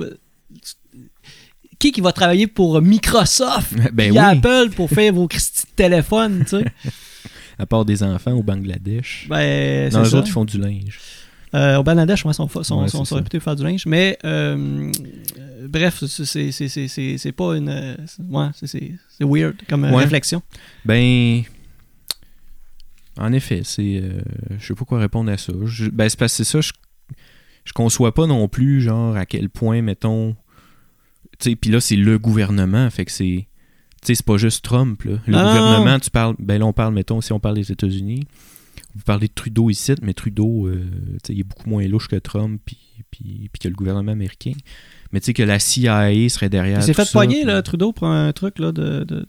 [1.78, 4.18] qui qui va travailler pour Microsoft Ben oui.
[4.18, 6.64] Apple pour faire vos Christy de téléphone, tu sais?
[7.60, 9.26] À part des enfants au Bangladesh.
[9.28, 11.00] Ben, non, c'est les autres, ils font du linge.
[11.54, 13.84] Euh, au Bangladesh, ouais, sont, sont, Ouais, sont, sont réputés faire du linge.
[13.86, 14.92] Mais, euh,
[15.38, 17.68] euh, bref, c'est- c'est- c'est c'est- c'est- c'est pas une.
[17.68, 19.96] euh, c'est- Ouais, c'est- weird comme Ouais.
[20.04, 20.40] réflexion.
[20.84, 21.42] Ben.
[23.18, 24.02] En effet, c'est.
[24.58, 25.52] je sais pas quoi répondre à ça.
[25.64, 26.70] Je- ben, c'est parce que c'est ça, je,
[27.64, 30.36] je conçois pas non plus, genre, à quel point, mettons.
[31.38, 33.46] Puis là, c'est le gouvernement, fait que c'est.
[34.00, 35.18] Tu sais, c'est pas juste Trump, là.
[35.26, 36.34] Le Non, gouvernement, tu parles.
[36.38, 38.24] Ben là, on parle, mettons, si on parle des États-Unis.
[38.94, 40.84] Vous parlez de Trudeau ici, mais Trudeau, euh,
[41.22, 42.78] tu sais, il est beaucoup moins louche que Trump, puis,
[43.10, 44.52] puis, puis que le gouvernement américain.
[45.12, 46.78] Mais tu sais, que la CIA serait derrière.
[46.78, 49.26] Il s'est fait poigner, là, Trudeau, pour un truc là, de, de, de,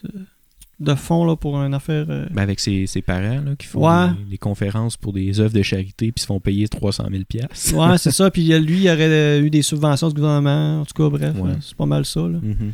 [0.80, 2.06] de fond là, pour une affaire.
[2.10, 4.14] euh, Ben, avec ses, ses parents là, qui font Ouais.
[4.24, 7.76] des, des conférences pour des œuvres de charité puis se font payer 300 000 piastres.
[7.76, 8.32] Ouais, c'est ça.
[8.32, 10.82] Puis lui, il aurait euh, eu des subventions du gouvernement.
[10.82, 11.50] En tout cas, bref, Ouais.
[11.52, 12.22] là, c'est pas mal ça.
[12.22, 12.40] Là.
[12.42, 12.72] Mhm.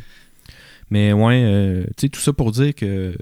[0.90, 3.16] Mais ouais, euh, tu sais, tout ça pour dire que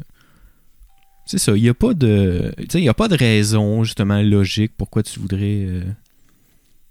[1.24, 4.72] c'est ça, il n'y a pas de tu il a pas de raison justement logique
[4.76, 5.82] pourquoi tu voudrais euh,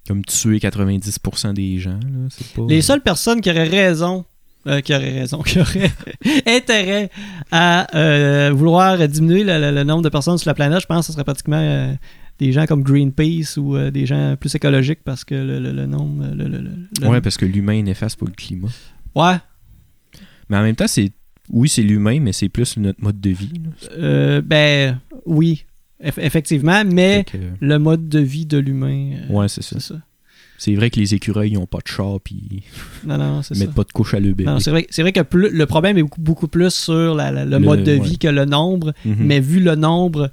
[0.08, 1.92] comme tuer 90% des gens.
[2.00, 2.28] Là.
[2.32, 2.64] C'est pas...
[2.68, 4.26] Les seules personnes qui auraient raison,
[4.68, 5.92] euh, qui auraient raison, qui auraient
[6.48, 7.10] intérêt
[7.52, 11.02] à euh, vouloir diminuer le, le- le nombre de personnes sur la planète, je pense
[11.02, 11.94] que ce serait pratiquement euh,
[12.40, 16.26] des gens comme Greenpeace ou des gens plus écologiques parce que le, le- nombre.
[16.34, 16.70] Le, le- le-
[17.02, 18.70] le- Ouais, parce que l'humain est néfaste pour le climat.
[19.16, 19.36] Ouais.
[20.50, 21.12] Mais en même temps, c'est
[21.50, 23.52] oui, c'est l'humain, mais c'est plus notre mode de vie.
[24.42, 25.66] ben, oui,
[26.04, 29.12] eff- effectivement, mais que, le mode de vie de l'humain.
[29.30, 29.80] ouais, c'est ça.
[29.80, 30.00] c'est ça.
[30.66, 32.64] C'est vrai que les écureuils n'ont pas de char puis
[33.06, 33.54] Non, ça.
[33.56, 34.46] mettent pas de couche à le bébé.
[34.46, 37.32] Non, c'est vrai, c'est vrai que plus- le problème est beaucoup, beaucoup plus sur la-
[37.32, 38.00] la- le, Le- mode de ouais.
[38.00, 39.16] vie que le nombre, Mhm.
[39.20, 40.32] mais vu le nombre.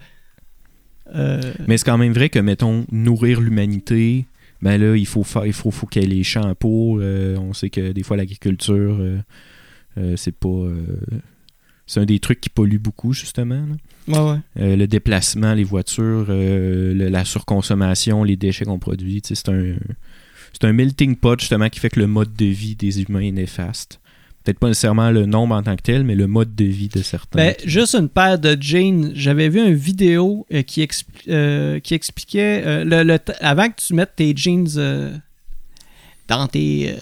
[1.14, 4.26] euh, Mais c'est quand même vrai que, mettons, nourrir l'humanité,
[4.62, 6.98] ben là, il faut faire, il faut, faut qu'il y ait les champs pour.
[7.00, 8.98] euh, on sait que des fois, l'agriculture,
[9.98, 10.66] euh, c'est pas.
[11.86, 13.64] c'est un des trucs qui pollue beaucoup, justement.
[14.06, 14.22] là.
[14.22, 14.76] ouais, ouais.
[14.76, 19.74] Le déplacement, les voitures, le- la surconsommation, les déchets qu'on produit, c'est un.
[20.52, 23.30] C'est un melting pot, justement, qui fait que le mode de vie des humains est
[23.30, 24.00] néfaste.
[24.44, 27.02] Peut-être pas nécessairement le nombre en tant que tel, mais le mode de vie de
[27.02, 27.38] certains.
[27.38, 29.12] Ben, juste une paire de jeans.
[29.14, 30.62] J'avais vu une vidéo euh,
[31.28, 35.20] euh, qui expliquait euh, le, avant que tu mettes tes jeans
[36.26, 36.96] dans tes.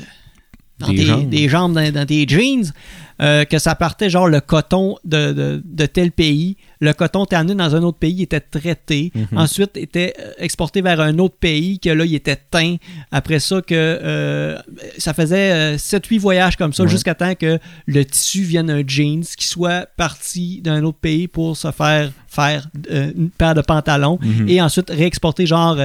[0.79, 1.29] Dans Des tes- jambes.
[1.29, 2.73] des jambes dans, dans tes jeans,
[3.21, 6.57] euh, que ça partait genre le coton de, de- de tel pays.
[6.81, 9.11] Le coton était amené dans un autre pays, il était traité.
[9.15, 9.27] Mhm.
[9.39, 12.77] Ensuite, était euh, exporté vers un autre pays, que là, il était teint.
[13.11, 14.57] Après ça, que euh,
[14.99, 16.89] ça faisait 7-8 voyages comme ça Ouais.
[16.89, 21.57] jusqu'à temps que le tissu vienne un jeans qui soit parti d'un autre pays pour
[21.57, 24.49] se faire faire euh, une paire de pantalons Mhm.
[24.49, 25.77] et ensuite réexporter genre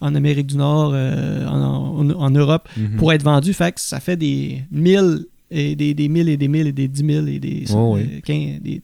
[0.00, 2.96] en Amérique du Nord, euh, en, en- en Europe Mhm.
[2.96, 3.52] pour être vendu.
[3.52, 6.88] Fait que ça fait des mille et des, des mille et des mille et des
[6.88, 8.22] dix mille et des, ouais.
[8.30, 8.82] euh, des-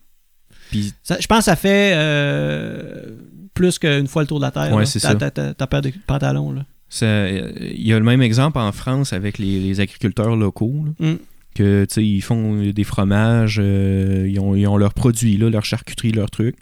[0.71, 3.17] Puis ça- je pense que ça fait euh,
[3.55, 4.75] plus qu'une fois le tour de la Terre.
[4.75, 5.14] Ouais, c'est ça.
[5.14, 6.53] ta- ta- ta paire de pantalons.
[6.53, 6.67] Là.
[6.89, 10.85] Ça, euh, Il y a le même exemple en France avec les, les agriculteurs locaux.
[11.01, 11.17] là, Mm.
[11.55, 16.12] Que, ils font des fromages, euh, ils, ont, ils ont leurs produits, là, leur charcuterie,
[16.12, 16.55] leurs trucs.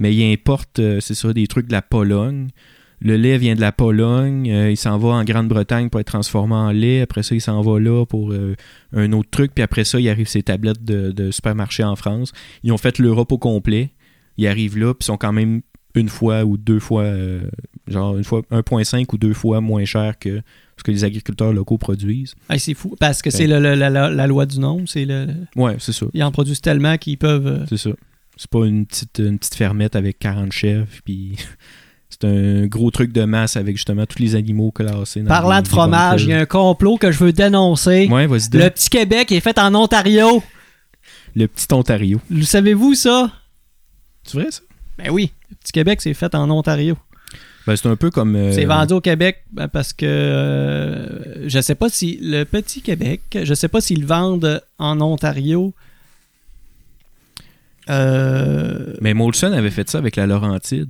[0.00, 2.48] Mais ils importent, c'est ça, des trucs de la Pologne.
[3.00, 6.54] Le lait vient de la Pologne, euh, il s'en va en Grande-Bretagne pour être transformé
[6.54, 7.02] en lait.
[7.02, 8.54] Après ça, il s'en va là pour euh,
[8.94, 9.52] un autre truc.
[9.54, 12.32] Puis après ça, il arrive ses tablettes de, de supermarché en France.
[12.62, 13.90] Ils ont fait l'Europe au complet.
[14.38, 15.60] Ils arrivent là, puis ils sont quand même
[15.94, 17.42] une fois ou deux fois, euh,
[17.88, 20.42] genre une fois 1,5 ou deux fois moins cher que
[20.76, 22.34] ce que les agriculteurs locaux produisent.
[22.50, 22.96] Hey, c'est fou.
[23.00, 23.36] Parce que Ben.
[23.36, 24.82] c'est la, la- la loi du nombre.
[24.86, 26.06] C'est le, Ouais, c'est ça.
[26.12, 27.64] ils en produisent tellement qu'ils peuvent.
[27.68, 27.90] C'est ça.
[28.36, 31.36] C'est pas une petite, une petite fermette avec 40 chefs, puis
[32.18, 35.20] c'est un gros truc de masse avec justement tous les animaux classés.
[35.20, 38.08] dans Parlant de fromage, il y a un complot que je veux dénoncer.
[38.10, 38.48] Ouais, vas-y.
[38.52, 38.70] Le Le...
[38.70, 40.42] petit Québec est fait en Ontario.
[41.34, 42.20] le petit Ontario.
[42.30, 43.30] Le savez-vous ça?
[44.24, 44.60] C'est vrai, ça?
[44.98, 45.30] Ben oui.
[45.50, 46.96] Le petit Québec, c'est fait en Ontario.
[47.66, 48.34] Ben, c'est un peu comme...
[48.36, 52.80] euh, C'est vendu au Québec ben, parce que euh, je sais pas si le petit
[52.80, 55.74] Québec, je sais pas s'ils le vendent en Ontario.
[57.90, 60.88] Euh, Mais Molson avait fait ça avec la Laurentide.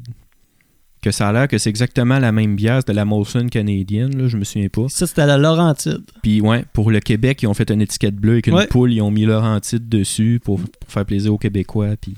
[1.06, 4.26] Que ça a l'air que c'est exactement la même bière, c'était la Molson canadienne, là,
[4.26, 4.88] je me souviens pas.
[4.88, 6.02] ça, c'était la Laurentide.
[6.20, 8.66] Puis ouais, pour le Québec, ils ont fait une étiquette bleue avec une Ouais.
[8.66, 11.90] poule, ils ont mis Laurentide dessus pour, pour faire plaisir aux Québécois.
[12.00, 12.16] Puis...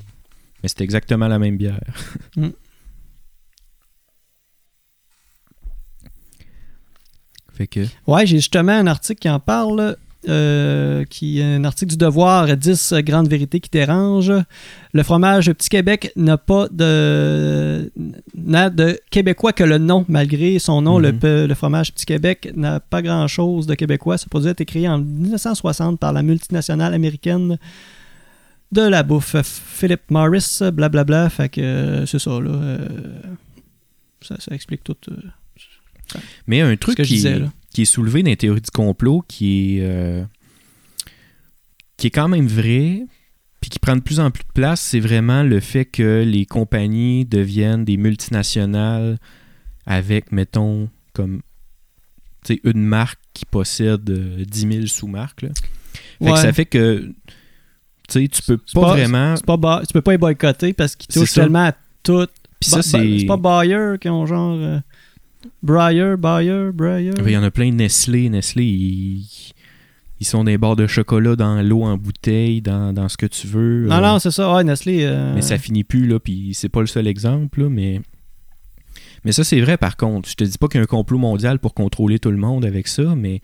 [0.63, 1.83] Mais c'était exactement la même bière.
[2.39, 2.49] Mm.
[7.53, 7.81] fait que...
[8.07, 9.99] Ouais, j'ai justement un article qui en parle.
[10.29, 14.33] Euh, qui est un article du Devoir, 10 grandes vérités qui dérangent.
[14.93, 17.91] Le fromage Petit Québec n'a pas de
[18.37, 20.99] n'a de québécois que le nom, malgré son nom.
[20.99, 21.47] le Mhm.
[21.47, 24.19] le, fromage Petit Québec n'a pas grand-chose de québécois.
[24.19, 27.59] Ce produit a été créé en 1960 par la multinationale américaine
[28.73, 31.31] de la bouffe, Philip Morris, blablabla.
[31.31, 32.51] Fait que euh, c'est ça, là.
[32.51, 32.89] euh,
[34.21, 34.97] ça, ça explique tout.
[35.11, 37.49] euh, Mais un truc que je qui, disais, est, là.
[37.73, 40.25] Qui est soulevé dans les théories du complot, qui est, euh,
[41.97, 43.03] qui est quand même vrai,
[43.61, 46.47] puis qui prend de plus en plus de place, c'est vraiment le fait que les
[46.47, 49.19] compagnies deviennent des multinationales
[49.87, 51.41] avec, mettons, comme
[52.65, 55.43] une marque qui possède euh, 10 000 sous-marques.
[55.43, 55.49] là.
[56.19, 56.37] Fait que Ouais.
[56.41, 57.13] ça fait que
[58.09, 59.35] tu sais, tu peux pas, pas- vraiment.
[59.45, 61.43] Pas tu peux pas les boycotter parce qu'ils C'est touchent ça.
[61.43, 62.27] tellement à tout.
[62.61, 63.19] Puis ça, ba- c'est.
[63.19, 64.57] C'est pas Bayer qui ont genre.
[64.59, 64.81] euh,
[65.63, 67.13] Breyer, Bayer, Breyer.
[67.25, 68.29] Il y en a plein Nestlé.
[68.29, 69.27] Nestlé, ils,
[70.21, 73.47] ils sont des barres de chocolat dans l'eau en bouteille, dans, dans ce que tu
[73.47, 73.87] veux.
[73.87, 74.53] Non, euh, non, c'est ça.
[74.55, 75.01] Ouais, Nestlé.
[75.03, 78.01] euh, Mais ça finit plus, là, puis c'est pas le seul exemple, là, mais...
[79.25, 80.29] Mais ça, c'est vrai, par contre.
[80.29, 82.65] Je te dis pas qu'il y a un complot mondial pour contrôler tout le monde
[82.65, 83.41] avec ça, mais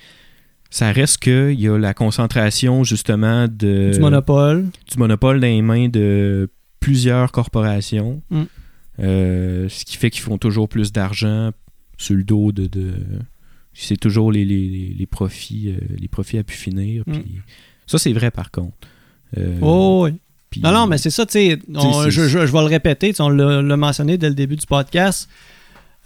[0.70, 3.90] ça reste qu'il y a la concentration, justement, de...
[3.92, 4.66] du monopole.
[4.90, 6.48] du monopole dans les mains de
[6.80, 8.42] plusieurs corporations, Mm.
[9.00, 11.50] Euh, ce qui fait qu'ils font toujours plus d'argent
[11.96, 12.92] sur le dos de, de,
[13.72, 17.02] c'est toujours les, les, les profits, euh, les profits à pu finir.
[17.06, 17.12] Mm.
[17.12, 17.34] Puis
[17.86, 18.76] ça, c'est vrai par contre.
[19.38, 20.14] Euh, Oh, oui.
[20.50, 21.58] puis- Non, non, mais c'est ça, tu sais.
[21.68, 25.28] Je, je- je vais le répéter, on l'a mentionné dès le début du podcast.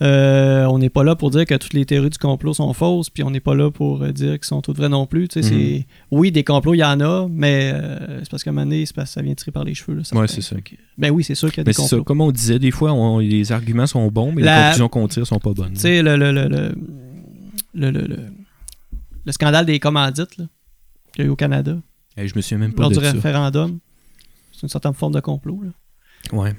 [0.01, 3.11] Euh, on n'est pas là pour dire que toutes les théories du complot sont fausses,
[3.11, 5.27] puis on n'est pas là pour euh, dire qu'elles sont toutes vraies non plus.
[5.27, 5.83] tu sais, Mhm.
[6.13, 8.87] Oui, des complots, il y en a, mais euh, c'est parce qu'à un moment donné,
[8.87, 10.01] c'est parce que ça vient tirer par les cheveux.
[10.13, 10.55] Ouais, c'est ça.
[10.97, 12.05] Ben oui, c'est sûr qu'il y a Mais des ça, complots.
[12.05, 15.09] comme on disait, des fois, on- les arguments sont bons, mais La- les conclusions qu'on
[15.09, 15.73] tire sont pas bonnes.
[15.73, 16.75] Tu sais, le, le, le, le,
[17.75, 18.27] le, le- le-
[19.25, 20.49] le scandale des commandites qu'il
[21.19, 21.77] y a eu au Canada,
[22.17, 23.11] Hey, je me souviens même pas lors de du ça.
[23.13, 23.79] référendum,
[24.53, 25.61] c'est une certaine forme de complot.
[25.63, 25.71] Là.
[26.39, 26.53] Ouais.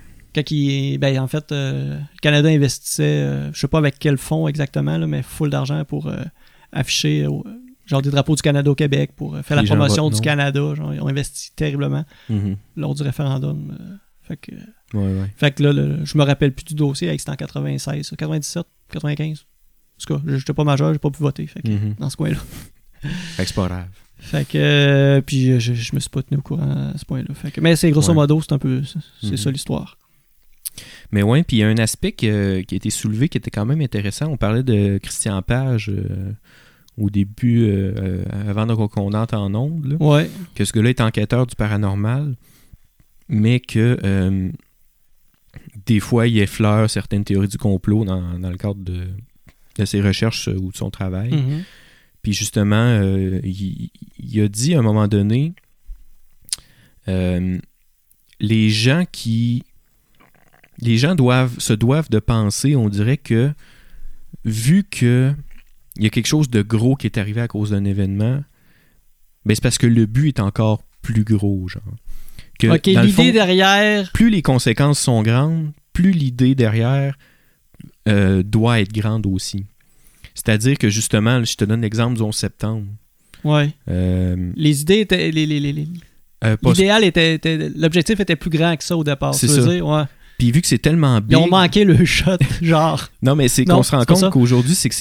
[0.44, 4.18] Quand il, ben, en fait, euh, le Canada investissait, euh, je sais pas avec quel
[4.18, 6.18] fonds exactement, là, mais full d'argent pour euh,
[6.72, 7.28] afficher
[7.86, 10.14] genre des drapeaux du Canada au Québec, pour euh, faire la Les gens promotion votent
[10.14, 10.24] du non.
[10.24, 10.76] Canada.
[10.76, 12.56] Genre, ils ont investi terriblement Mhm.
[12.76, 13.76] lors du référendum.
[13.80, 14.52] euh, fait, que,
[14.96, 15.34] Ouais, ouais.
[15.38, 18.16] fait que là, le- je me rappelle plus du dossier, hey, c'était en 96, ça,
[18.16, 19.40] 97, 95.
[19.42, 21.96] En tout cas, j'étais pas majeur, j'ai pas pu voter fait que, Mhm.
[21.98, 22.38] dans ce coin-là.
[23.02, 23.88] Fait que c'est pas grave.
[24.20, 27.34] Fait que, euh, puis je, je me suis pas tenu au courant à ce point-là.
[27.34, 28.16] Fait que, mais c'est grosso Ouais.
[28.16, 29.38] modo, c'est un peu, c'est c'est Mhm.
[29.38, 29.98] ça l'histoire.
[31.12, 33.52] Mais ouais, puis il y a un aspect qui, qui a été soulevé qui était
[33.52, 34.28] quand même intéressant.
[34.28, 36.32] On parlait de Christian Page euh,
[36.98, 39.54] au début, euh, euh, avant de- qu'on entre en
[40.00, 40.30] Ouais.
[40.56, 42.36] que ce gars-là est enquêteur du paranormal,
[43.28, 44.50] mais que euh,
[45.86, 49.08] des fois, il effleure certaines théories du complot dans, dans le cadre de,
[49.78, 51.32] de ses recherches ou de son travail.
[51.32, 51.64] Mhm.
[52.22, 53.02] Puis justement,
[53.44, 55.54] il, il a dit à un moment donné,
[58.42, 59.64] les gens qui,
[60.82, 63.52] les gens doivent se doivent de penser, on dirait que
[64.46, 65.34] vu que
[65.98, 68.42] il y a quelque chose de gros qui est arrivé à cause d'un événement,
[69.46, 71.82] ben c'est parce que le but est encore plus gros, genre.
[72.60, 74.12] Que, ok, l'idée derrière.
[74.14, 77.18] plus les conséquences sont grandes, plus l'idée derrière
[78.08, 79.66] euh, doit être grande aussi.
[80.36, 82.86] C'est-à-dire que justement, je te donne l'exemple du 11 septembre.
[83.44, 83.72] Ouais.
[83.90, 85.32] Euh, Les idées étaient.
[85.32, 85.88] les- les- les- les-
[86.44, 89.34] euh, L'idéal était, était- L'objectif était plus grand que ça au départ.
[89.36, 89.62] C'est ça.
[89.66, 90.04] dire, ouais.
[90.40, 91.32] Puis vu que c'est tellement big.
[91.34, 93.08] Ils ont manqué le shot, genre.
[93.22, 94.96] Non, mais c'est qu'on se rend compte qu'aujourd'hui, c'est que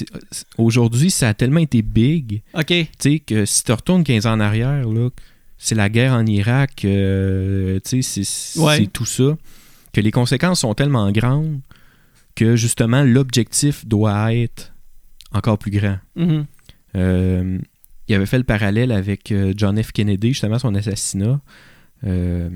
[0.58, 2.66] aujourd'hui, ça a tellement été big, Ok.
[2.66, 5.08] tu sais, que si tu retournes 15 ans en arrière, là,
[5.56, 8.86] c'est la guerre en Irak, euh, tu sais, c'est Ouais.
[8.88, 9.36] tout ça,
[9.92, 11.60] que les conséquences sont tellement grandes
[12.34, 14.72] que justement, l'objectif doit être
[15.32, 15.98] encore plus grand.
[16.16, 16.46] Mhm.
[16.96, 17.58] Euh,
[18.08, 19.92] il avait fait le parallèle avec euh, John F.
[19.92, 21.40] Kennedy, justement, son assassinat.
[22.04, 22.48] Euh,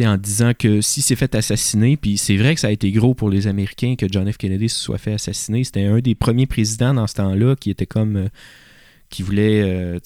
[0.00, 3.14] en disant que s'il s'est fait assassiner, puis c'est vrai que ça a été gros
[3.14, 4.36] pour les Américains que John F.
[4.36, 5.64] Kennedy se soit fait assassiner.
[5.64, 8.16] C'était un des premiers présidents dans ce temps-là qui était comme.
[8.16, 8.28] euh,
[9.10, 9.98] qui voulait euh,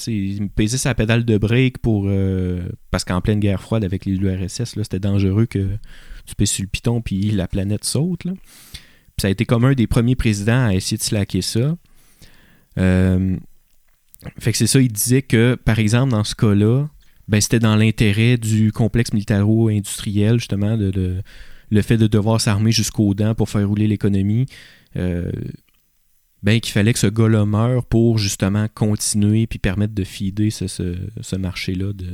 [0.55, 2.05] peser sa pédale de break pour.
[2.07, 2.63] euh,
[2.93, 5.77] parce qu'en pleine guerre froide avec les URSS, là, c'était dangereux que
[6.25, 8.25] tu pèses sur le piton puis la planète saute.
[8.25, 8.33] Là.
[9.21, 11.77] Ça a été comme un des premiers présidents à essayer de slacker ça.
[12.79, 13.37] Euh,
[14.39, 16.89] fait que c'est ça, il disait que, par exemple, dans ce cas-là,
[17.33, 21.23] ben, c'était dans l'intérêt du complexe militaro-industriel, justement, de, de-
[21.71, 24.47] le fait de devoir s'armer jusqu'aux dents pour faire rouler l'économie.
[24.97, 25.33] euh,
[26.43, 30.67] ben, qu'il fallait que ce gars-là meure pour justement continuer puis permettre de feeder ce,
[30.67, 31.93] ce- ce marché-là.
[31.93, 32.05] De...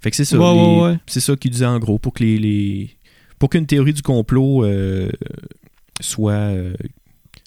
[0.00, 0.38] Fait que c'est ça.
[0.38, 0.98] Ouais, les- ouais, ouais.
[1.06, 2.90] C'est ça qu'il disait en gros, pour que les, les-
[3.38, 5.10] pour qu'une théorie du complot euh,
[6.00, 6.72] soit, euh,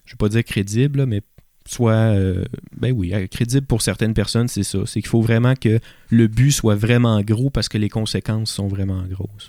[0.06, 1.22] je vais pas dire crédible, là, mais
[1.66, 2.44] soit, euh,
[2.78, 4.80] ben oui, euh, crédible pour certaines personnes, c'est ça.
[4.86, 8.68] C'est qu'il faut vraiment que le but soit vraiment gros parce que les conséquences sont
[8.68, 9.48] vraiment grosses.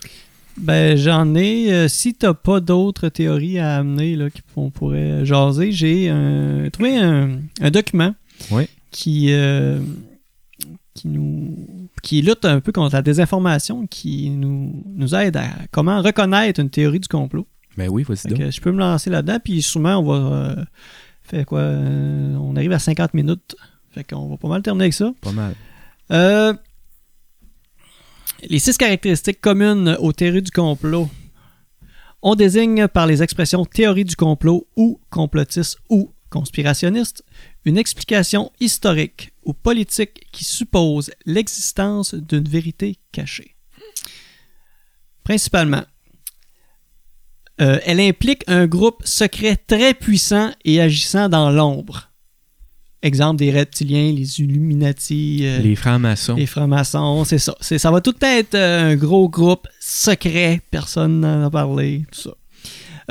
[0.57, 1.73] Ben, j'en ai.
[1.73, 6.97] euh, si t'as pas d'autres théories à amener là, qu'on pourrait jaser, j'ai euh, trouvé
[6.97, 8.15] un, un document
[8.91, 9.79] qui, euh,
[10.93, 11.57] qui nous
[12.01, 16.69] qui lutte un peu contre la désinformation, qui nous, nous aide à comment reconnaître une
[16.69, 17.47] théorie du complot.
[17.77, 18.51] Ben oui, Fait donc.
[18.51, 20.55] je peux me lancer là-dedans, puis sûrement on va
[21.25, 23.55] faire quoi euh, On arrive à 50 minutes.
[23.91, 25.13] Fait qu'on va pas mal terminer avec ça.
[25.21, 25.55] Pas mal.
[26.11, 26.53] Euh,
[28.43, 31.09] les six caractéristiques communes aux théories du complot.
[32.21, 37.23] On désigne par les expressions théorie du complot ou complotiste ou conspirationniste
[37.65, 43.55] une explication historique ou politique qui suppose l'existence d'une vérité cachée.
[45.23, 45.83] Principalement,
[47.61, 52.11] euh, elle implique un groupe secret très puissant et agissant dans l'ombre.
[53.01, 56.35] Exemple des reptiliens, les Illuminati, euh, Les francs-maçons.
[56.35, 57.55] les francs-maçons, c'est ça.
[57.61, 62.31] Ça va tout être euh, un gros groupe secret, personne n'en a parlé, tout ça.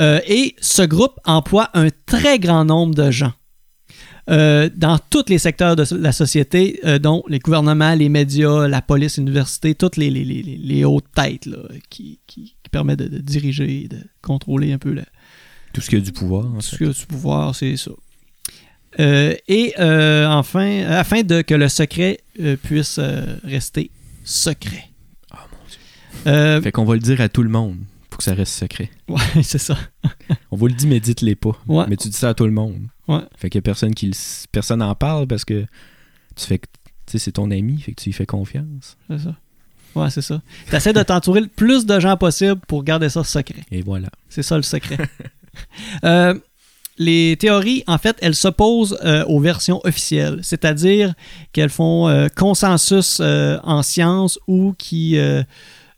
[0.01, 3.33] Euh, et ce groupe emploie un très grand nombre de gens
[4.29, 8.83] euh, dans tous les secteurs de la société, euh, dont les gouvernements, les médias, la
[8.83, 11.59] police, l'université, toutes les, les, les, les- les hautes têtes là,
[11.91, 15.05] qui, qui, qui permettent de, de diriger, de contrôler un peu la,
[15.73, 16.85] Tout ce qui a du pouvoir, en ce fait.
[16.87, 17.91] que du pouvoir, c'est ça.
[19.01, 23.01] Euh, et euh, enfin, afin de que le secret euh, puisse
[23.43, 23.91] rester
[24.25, 24.85] secret.
[25.33, 25.59] Ah, mon
[26.57, 26.63] Dieu.
[26.63, 28.89] Fait qu'on va le dire à tout le monde pour que ça reste secret.
[29.09, 29.77] ouais, c'est ça.
[30.53, 31.59] On vous le dit, mais dites-les pas.
[31.67, 31.85] Ouais.
[31.89, 32.87] Mais tu dis ça à tout le monde.
[33.09, 33.19] Ouais.
[33.37, 34.13] Fait qu'il y a personne qui le
[34.53, 35.67] personne en parle parce que
[36.37, 36.67] tu fais que-
[37.07, 38.97] tu sais c'est ton ami, fait que tu lui fais confiance.
[39.11, 39.37] C'est ça.
[39.95, 40.41] Ouais, c'est ça.
[40.69, 43.63] Tu essaies de t'entourer le plus de gens possible pour garder ça secret.
[43.71, 44.09] Et voilà.
[44.29, 44.99] C'est ça le secret.
[46.03, 46.35] Euh,
[46.99, 51.15] les théories, en fait, elles s'opposent euh, aux versions officielles, c'est-à-dire
[51.53, 55.43] qu'elles font euh, consensus en sciences ou qui, euh,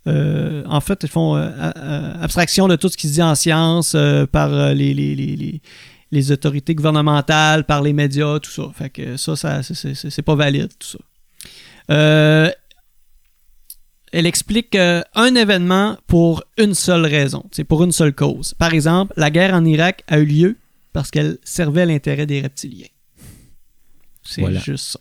[0.07, 1.51] en fait, elles font euh,
[2.20, 5.61] abstraction de tout ce qui se dit en sciences euh, par les, les, les,
[6.12, 8.64] les- autorités gouvernementales, par les médias, tout ça.
[8.74, 10.99] Fait que ça, ça c'est pas valide, tout ça.
[14.19, 18.55] Elle explique euh, un événement pour une seule raison, c'est pour une seule cause.
[18.55, 20.57] Par exemple, la guerre en Irak a eu lieu
[20.95, 22.87] parce qu'elle servait l'intérêt des reptiliens.
[24.23, 24.59] C'est Voilà.
[24.61, 25.01] juste ça.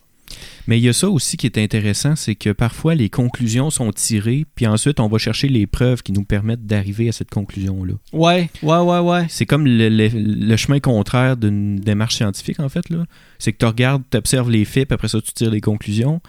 [0.68, 3.92] Mais il y a ça aussi qui est intéressant, c'est que parfois les conclusions sont
[3.94, 7.94] tirées, puis ensuite on va chercher les preuves qui nous permettent d'arriver à cette conclusion-là.
[8.12, 9.26] Ouais, ouais, ouais, ouais.
[9.30, 12.90] C'est comme le, le- le chemin contraire d'une démarche scientifique, en fait.
[12.90, 13.06] là.
[13.40, 16.20] C'est que tu regardes, tu observes les faits, puis après ça, tu tires les conclusions.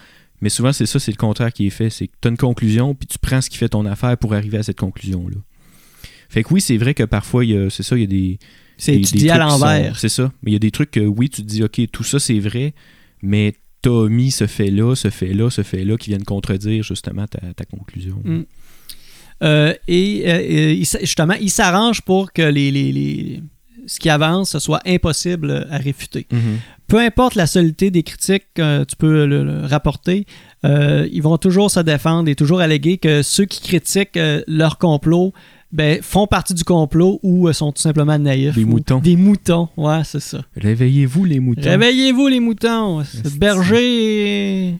[0.41, 1.89] Mais souvent, c'est ça, c'est le contraire qui est fait.
[1.89, 4.33] C'est que tu as une conclusion, puis tu prends ce qui fait ton affaire pour
[4.33, 5.37] arriver à cette conclusion-là.
[6.29, 8.07] Fait que oui, c'est vrai que parfois, il y a- c'est ça, il y a
[8.07, 8.39] des.
[8.77, 9.97] C'est des- étudié des à l'envers.
[9.97, 10.31] C'est ça.
[10.43, 12.37] Mais il y a des trucs que oui, tu te dis, OK, tout ça, c'est
[12.39, 12.73] vrai,
[13.23, 17.39] mais tu as mis ce fait-là, ce fait-là, ce fait-là qui viennent contredire justement ta,
[17.55, 18.21] ta conclusion.
[18.23, 18.41] Mm.
[19.43, 23.41] Euh, et euh, justement, il s'arrange pour que les, les- les-
[23.87, 26.27] ce qui avance ce soit impossible à réfuter.
[26.31, 26.59] Mhm.
[26.87, 30.25] peu importe la solidité des critiques que tu peux le, le rapporter,
[30.65, 34.77] euh, ils vont toujours se défendre et toujours alléguer que ceux qui critiquent euh, leur
[34.77, 35.33] complot
[35.73, 38.55] ben, font partie du complot ou euh, sont tout simplement naïfs.
[38.55, 38.99] Des ou- moutons.
[38.99, 40.41] Des moutons, ouais, c'est ça.
[40.55, 41.61] Réveillez-vous, les moutons.
[41.69, 43.03] Réveillez-vous les moutons.
[43.37, 44.75] Berger...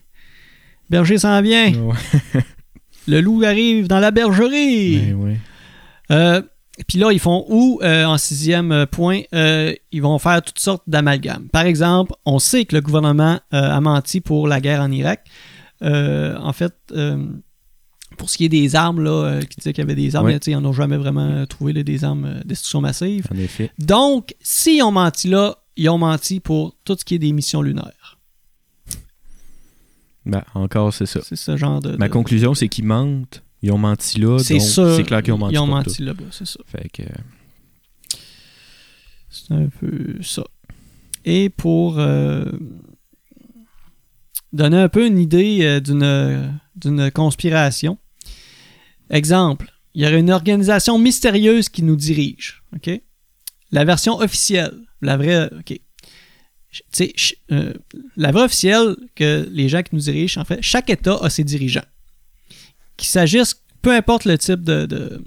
[0.89, 1.73] Berger s'en vient.
[1.73, 2.41] Ouais.
[3.09, 4.97] Le loup arrive dans la bergerie.
[4.99, 5.37] Ben ouais.
[6.11, 6.41] Euh,
[6.87, 10.59] Puis là, ils font où, euh, en sixième euh, point, euh, ils vont faire toutes
[10.59, 11.47] sortes d'amalgames.
[11.49, 15.27] Par exemple, on sait que le gouvernement euh, a menti pour la guerre en Irak.
[15.81, 16.73] En fait,
[18.17, 20.51] pour ce qui est des armes, là, qui disaient qu'il y avait des armes, sais,
[20.51, 23.27] ils n'en ont jamais vraiment trouvé là, des armes euh, destruction massive.
[23.33, 23.71] En effet.
[23.79, 27.61] Donc, s'ils ont menti là, ils ont menti pour tout ce qui est des missions
[27.61, 28.17] lunaires.
[30.25, 31.21] Ben, encore, c'est ça.
[31.23, 31.95] C'est ce genre de.
[31.95, 33.43] Ma de- conclusion, c'est qu'ils mentent.
[33.61, 34.37] Ils ont menti là.
[34.39, 34.59] C'est.
[34.95, 35.53] C'est clair qu'ils ont menti.
[35.55, 36.59] Ils ont menti là-bas, c'est ça.
[36.67, 37.03] Fait que.
[39.29, 40.43] C'est un peu ça.
[41.25, 42.45] Et pour euh,
[44.53, 47.97] donner un peu une idée euh, d'une, d'une conspiration,
[49.09, 52.63] exemple, il y aurait une organisation mystérieuse qui nous dirige.
[52.75, 52.89] OK?
[53.71, 55.49] La version officielle, la vraie.
[55.59, 55.79] OK?
[56.93, 57.73] Ch- euh,
[58.15, 61.43] la vraie officielle que les gens qui nous dirigent, en fait, chaque État a ses
[61.43, 61.81] dirigeants.
[62.97, 65.23] Qu'il s'agisse, peu importe le type de, de,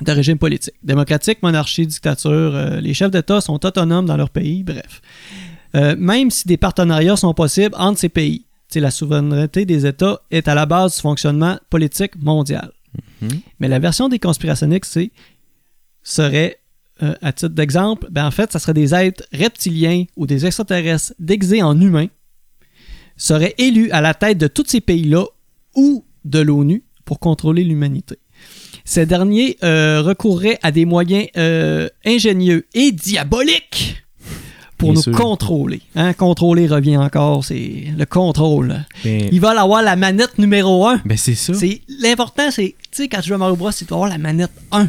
[0.00, 0.74] de régime politique.
[0.82, 5.00] Démocratique, monarchie, dictature, euh, les chefs d'État sont autonomes dans leur pays, bref.
[5.74, 8.46] Euh, même si des partenariats sont possibles entre ces pays,
[8.80, 12.72] la souveraineté des États est à la base du fonctionnement politique mondial.
[13.22, 13.40] Mhm.
[13.60, 15.10] Mais la version des conspirationnistes, c'est
[16.02, 16.58] serait,
[17.02, 21.14] euh, à titre d'exemple, ben en fait, ça serait des êtres reptiliens ou des extraterrestres
[21.18, 22.08] déguisés en humains
[23.16, 25.24] seraient élus à la tête de tous ces pays-là
[25.74, 28.16] ou de l'ONU pour contrôler l'humanité.
[28.84, 34.02] Ces derniers euh, recourraient à des moyens euh, ingénieux et diaboliques
[34.78, 35.12] pour Bien nous sûr.
[35.12, 35.80] contrôler.
[35.94, 38.84] Hein, contrôler revient encore, c'est le contrôle.
[39.04, 41.00] Ben, Ils veulent avoir la manette numéro 1.
[41.04, 41.54] ben, c'est ça.
[41.54, 44.52] C'est l'important, c'est tu sais quand tu joues à Mario Bros, c'est d'avoir la manette
[44.72, 44.86] 1.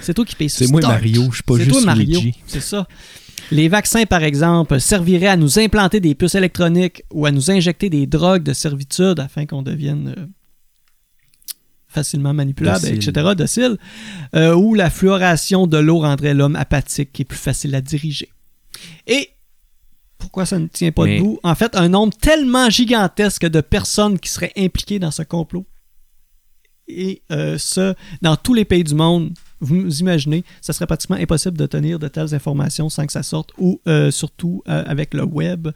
[0.00, 2.34] C'est toi qui payes C'est moi Mario, je suis pas C'est juste toi Mario, Luigi.
[2.46, 2.86] c'est ça.
[3.52, 7.90] Les vaccins, par exemple, serviraient à nous implanter des puces électroniques ou à nous injecter
[7.90, 10.26] des drogues de servitude afin qu'on devienne euh,
[11.92, 12.96] facilement manipulable, Docile.
[12.96, 13.76] etc., docile.
[14.34, 18.30] Euh, ou la fluoration de l'eau rendrait l'homme apathique et plus facile à diriger.
[19.06, 19.28] Et
[20.18, 21.38] pourquoi ça ne tient pas Mais- debout?
[21.42, 25.66] En fait, un nombre tellement gigantesque de personnes qui seraient impliquées dans ce complot.
[26.88, 31.16] Et euh, ça, dans tous les pays du monde, vous vous imaginez, ça serait pratiquement
[31.16, 35.14] impossible de tenir de telles informations sans que ça sorte, ou euh, surtout euh, avec
[35.14, 35.68] le web.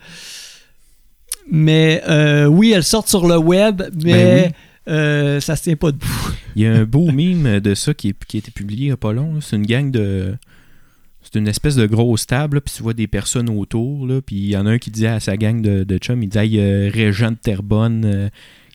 [1.49, 4.13] Mais euh, oui, elles sortent sur le web, mais
[4.49, 4.53] Ben
[4.89, 6.07] euh, ça se tient pas debout.
[6.55, 8.97] Il y a un beau mime de ça qui, a été publié il n'y a
[8.97, 9.41] pas long.
[9.41, 10.35] C'est une gang de.
[11.23, 14.51] C'est une espèce de grosse table, puis tu vois des personnes autour, là, puis il
[14.51, 16.61] y en a un qui dit à sa gang de, de chum, il dit Hey,
[16.61, 18.29] euh, Régent de Terrebonne, euh,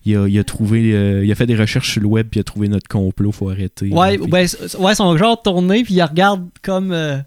[0.03, 2.39] il, a, il a trouvé, euh, il a fait des recherches sur le web, puis
[2.39, 3.88] il a trouvé notre complot, faut arrêter.
[3.88, 4.45] Ouais, Puis- ben,
[4.80, 6.91] ouais, son genre tourné, puis il regarde comme.
[6.91, 7.20] euh,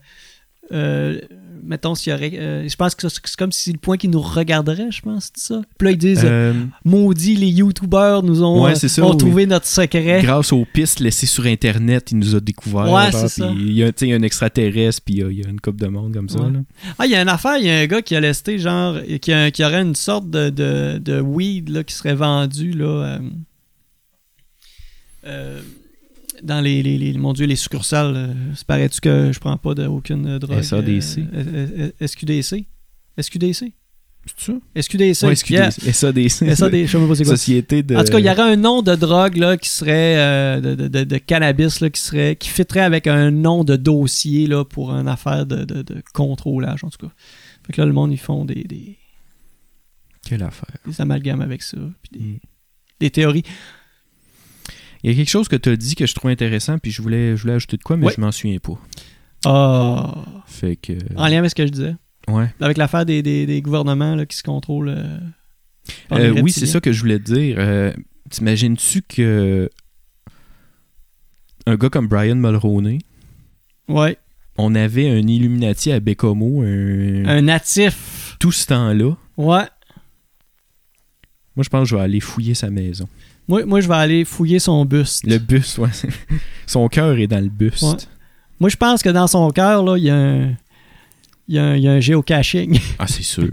[0.73, 1.19] euh,
[1.63, 2.33] mettons, s'il y aurait.
[2.35, 5.47] euh, je pense que c'est comme si le point qui nous regarderait, je pense, c'est
[5.55, 5.63] ça.
[5.79, 6.53] Puis là, ils disent Euh,
[6.85, 9.17] Maudit, les YouTubers nous ont, Ouais, euh, c'est ça, ont oui.
[9.19, 10.21] trouvé notre secret.
[10.23, 12.91] grâce aux pistes laissées sur Internet, il nous a découvert.
[12.91, 13.49] Ouais, genre, c'est ça.
[13.49, 15.29] puis Il y a, tu sais, il y a un extraterrestre, puis il y a,
[15.31, 16.41] il y a une coupe de monde comme ça.
[16.41, 16.53] Ouais.
[16.53, 16.59] là.
[16.99, 18.97] Ah, il y a une affaire, il y a un gars qui a lesté, genre,
[19.21, 23.19] qui, a- qui aurait une sorte de, de, de weed là, qui serait vendu là,
[25.27, 25.61] euh,
[26.45, 28.15] dans les, les, les- mon Dieu, les succursales.
[28.17, 30.63] euh, c'est paraît-tu que je prends pas de, aucune drogue?
[30.63, 31.19] SADC.
[31.35, 32.67] euh, SQDC?
[33.21, 33.73] SQDC?
[34.27, 34.53] C'est ça?
[34.81, 35.23] SQDC.
[35.27, 35.35] Ouais.
[35.51, 35.71] Yeah.
[35.71, 36.31] SADC.
[36.55, 37.37] SADC, je sais même pas c'est quoi.
[37.37, 37.95] Société de.
[37.95, 40.75] En tout cas, il y aurait un nom de drogue là, qui serait euh, de,
[40.75, 44.65] de- de- de cannabis là, qui serait qui fitterait avec un nom de dossier là,
[44.65, 47.13] pour une affaire de, de, de contrôlage en tout cas.
[47.67, 48.97] Fait que là, le monde ils font des, des,
[50.27, 50.77] Quelle affaire.
[50.87, 52.39] des amalgames avec ça, puis des, Mm.
[53.01, 53.43] des théories.
[55.05, 57.01] Il y a quelque chose que tu as dit que je trouve intéressant, puis je
[57.03, 58.79] voulais, je voulais ajouter de quoi, mais je m'en souviens pas.
[59.45, 60.95] Ah, Fait que.
[61.17, 61.95] en lien avec ce que je disais,
[62.27, 62.47] Ouais.
[62.61, 64.89] avec l'affaire des, des, des gouvernements là, qui se contrôlent.
[64.89, 65.19] euh,
[66.09, 67.57] par les Euh, oui, c'est ça que je voulais te dire.
[67.59, 67.93] Euh,
[68.31, 69.69] T'imagines-tu que.
[71.67, 72.99] Un gars comme Brian Mulroney,
[73.89, 74.17] Ouais,
[74.57, 78.37] on avait un Illuminati à Bécomo un- un natif.
[78.41, 79.15] tout ce temps-là?
[79.37, 79.65] Ouais.
[81.57, 83.07] Moi, je pense que je vais aller fouiller sa maison.
[83.49, 85.27] Moi, moi, je vais aller fouiller son buste.
[85.27, 85.91] Le buste, ouais.
[86.67, 87.83] Son cœur est dans le buste.
[87.83, 87.97] Ouais.
[88.59, 90.55] Moi, je pense que dans son cœur, là, il y a un.
[91.47, 92.81] Il y, a un, il y a un géocaching.
[92.99, 93.51] Ah, c'est sûr.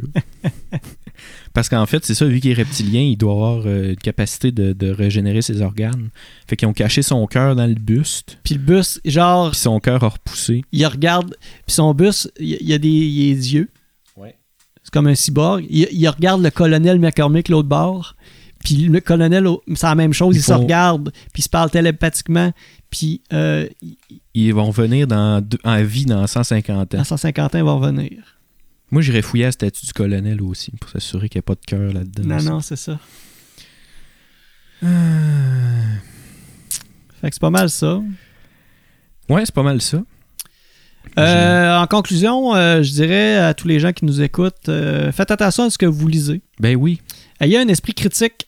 [1.53, 4.53] Parce qu'en fait, c'est ça, vu qu'il est reptilien, il doit avoir euh, une capacité
[4.53, 6.09] de, de régénérer ses organes.
[6.47, 9.81] Fait qu'ils ont caché son cœur dans le buste, Puis le bus, genre, puis son
[9.81, 10.63] cœur a repoussé.
[10.71, 11.35] il regarde.
[11.65, 13.69] Puis son bus, il il y a des, il y a des yeux.
[14.15, 14.37] Ouais.
[14.83, 15.65] C'est comme un cyborg.
[15.69, 18.15] Il, il regarde le colonel McCormick l'autre bord.
[18.63, 20.35] Puis le colonel, au- c'est la même chose.
[20.35, 21.11] Ils Ils, se regardent.
[21.33, 22.51] Puis ils se parlent télépathiquement.
[22.89, 23.67] Puis euh,
[24.33, 26.97] Ils vont venir dans en vie dans 150 ans.
[26.97, 28.11] dans 150 ans, ils vont revenir.
[28.91, 31.65] Moi, j'irais fouiller la statue du colonel aussi, pour s'assurer qu'il n'y a pas de
[31.65, 32.35] cœur là-dedans.
[32.35, 32.99] Non, non, c'est ça.
[34.83, 34.87] Euh,
[37.21, 38.01] Fait que c'est pas mal ça.
[39.29, 40.01] Ouais, c'est pas mal ça.
[41.17, 45.31] Euh, en conclusion, euh, je dirais à tous les gens qui nous écoutent, euh, faites
[45.31, 46.41] attention à ce que vous lisez.
[46.59, 47.01] Ben oui.
[47.39, 48.47] Ayez un esprit critique.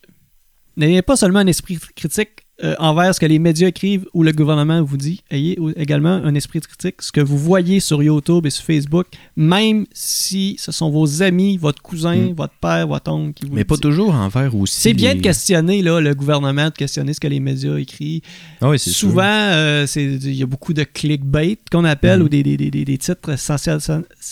[0.76, 4.32] N'ayez pas seulement un esprit critique euh, envers ce que les médias écrivent ou le
[4.32, 5.24] gouvernement vous dit.
[5.32, 7.01] Ayez également un esprit critique.
[7.01, 11.58] Ce que vous voyez sur YouTube et sur Facebook, même si ce sont vos amis,
[11.58, 12.34] votre cousin, Mm.
[12.34, 13.82] votre père, votre oncle qui vous Mais pas dit.
[13.82, 14.80] toujours envers aussi.
[14.80, 18.22] C'est bien de questionner là, le gouvernement, de questionner ce que les médias écrivent.
[18.62, 18.72] Ah.
[18.78, 22.26] Souvent, euh, il y a beaucoup de clickbait qu'on appelle Mhm.
[22.26, 23.32] ou des, des- des- des- titres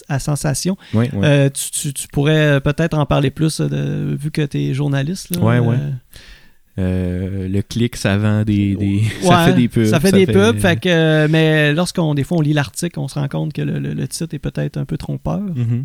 [0.08, 0.78] à sensation.
[0.96, 4.74] Euh, tu, tu- tu pourrais peut-être en parler plus euh, de- vu que tu es
[4.76, 5.36] journaliste.
[5.36, 5.78] Là, Ouais, ouais.
[6.80, 8.76] Euh, le clic, ça vend des.
[8.76, 9.86] des- ça fait des pubs.
[9.86, 10.58] Ça fait des pubs.
[10.60, 13.80] Fait que, mais lorsqu'on des fois on lit l'article, on se rend compte que le,
[13.80, 15.40] le- le titre est peut-être un peu trompeur.
[15.42, 15.84] Mhm.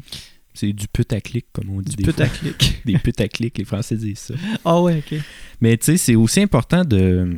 [0.54, 1.96] C'est du putaclic, comme on dit.
[1.96, 2.38] Du des put à fois.
[2.38, 2.82] clic.
[2.86, 4.34] Des putaclic, les Français disent ça.
[4.64, 5.18] Ah ouais, ok.
[5.60, 7.36] Mais tu sais, c'est aussi important de.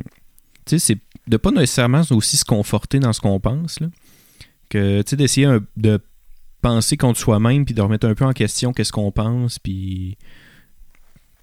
[0.65, 0.97] Tu sais, c'est
[1.27, 3.87] de pas nécessairement aussi se conforter dans ce qu'on pense, là.
[4.69, 5.99] Que, tu sais, d'essayer de
[6.61, 10.17] penser contre soi-même, puis de remettre un peu en question qu'est-ce qu'on pense, puis.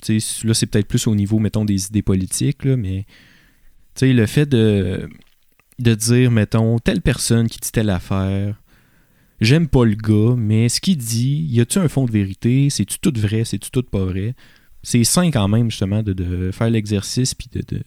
[0.08, 3.06] Là, c'est peut-être plus au niveau, mettons, des idées politiques, là, mais.
[4.00, 5.08] Le fait de.
[5.78, 8.62] De dire, mettons, telle personne qui dit telle affaire.
[9.42, 12.70] J'aime pas le gars, mais ce qu'il dit, y a-tu un fond de vérité?
[12.70, 13.44] C'est-tu tout vrai?
[13.44, 14.34] C'est-tu tout pas vrai?
[14.86, 17.82] c'est sain quand même justement de, de faire l'exercice puis de,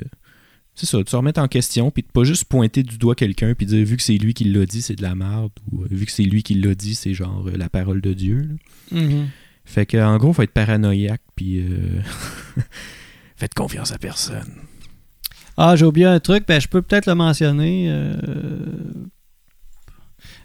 [0.76, 3.66] ça, de se remettre en question puis de pas juste pointer du doigt quelqu'un puis
[3.66, 6.06] dire vu que c'est lui qui l'a dit c'est de la merde ou euh, vu
[6.06, 8.50] que c'est lui qui l'a dit c'est genre euh, la parole de Dieu.
[8.92, 9.30] Mhm.
[9.70, 12.02] Fait que en gros faut être paranoïaque puis euh,
[13.36, 14.64] faites confiance à personne.
[15.58, 17.86] Ah, j'ai oublié un truc, ben, je peux peut-être le mentionner.
[17.88, 18.16] euh,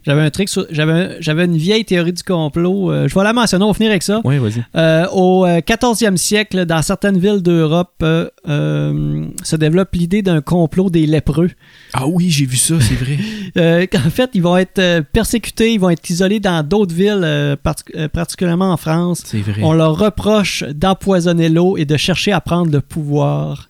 [0.07, 2.91] J'avais un truc, sur- j'avais, j'avais une vieille théorie du complot.
[2.91, 4.21] euh, je vais la mentionner, on va finir avec ça.
[4.25, 4.63] Ouais vas-y.
[4.77, 10.41] Euh, au euh, 14e siècle, dans certaines villes d'Europe, euh, euh, se développe l'idée d'un
[10.41, 11.51] complot des lépreux.
[11.93, 13.17] Ah oui j'ai vu ça c'est vrai.
[13.57, 17.21] Euh, qu'en fait, ils vont être euh, persécutés, ils vont être isolés dans d'autres villes,
[17.23, 19.23] euh, partic- euh, particulièrement en France.
[19.25, 19.61] C'est vrai.
[19.63, 23.69] On leur reproche d'empoisonner l'eau et de chercher à prendre le pouvoir.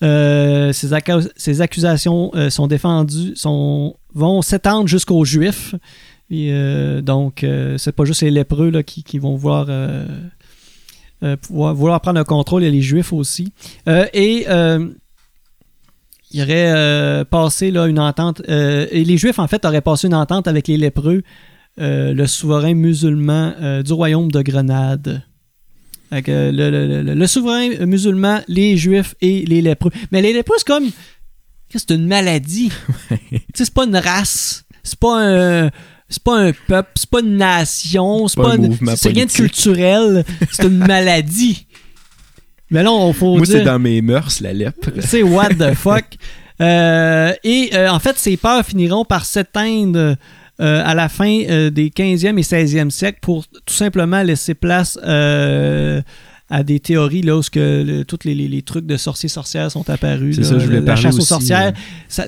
[0.00, 5.74] Euh, ces, accu- ces accusations euh, sont défendues, sont, vont s'étendre jusqu'aux Juifs.
[6.30, 9.66] Et, euh, donc, euh, c'est pas juste les lépreux là, qui, qui vont vouloir,
[11.50, 13.52] vouloir prendre le contrôle, il y a les Juifs aussi.
[13.86, 14.46] Et
[16.30, 20.46] il aurait passé là, une entente, et les Juifs, en fait, auraient passé une entente
[20.46, 21.22] avec les lépreux,
[21.76, 25.22] le souverain musulman du royaume de Grenade.
[26.10, 29.90] Que, euh, le, le- le- le souverain musulman, les juifs et les lépreux.
[30.10, 30.90] Mais les lépreux, c'est comme.
[31.74, 32.72] C'est une maladie.
[33.54, 34.64] c'est pas une race.
[34.82, 35.70] C'est pas un,
[36.08, 38.56] c'est pas un peuple, c'est pas une nation, c'est Pas
[38.96, 41.66] c'est rien de culturel, c'est une maladie.
[42.70, 44.88] Mais là, on faut Moi, c'est dans mes mœurs, la lèpre.
[45.00, 46.04] c'est what the fuck.
[46.60, 50.16] Euh, et euh, en fait, ces peurs finiront par s'éteindre
[50.60, 54.98] euh, à la fin euh, des 15e et 16e siècles pour tout simplement laisser place
[55.04, 56.02] euh,
[56.50, 59.88] à des théories là, où ce que le- les, les- les trucs de sorciers-sorcières sont
[59.90, 60.36] apparus.
[60.36, 61.72] C'est ça, je voulais la parler chasse aux aussi, sorcières.
[62.08, 62.26] Ça,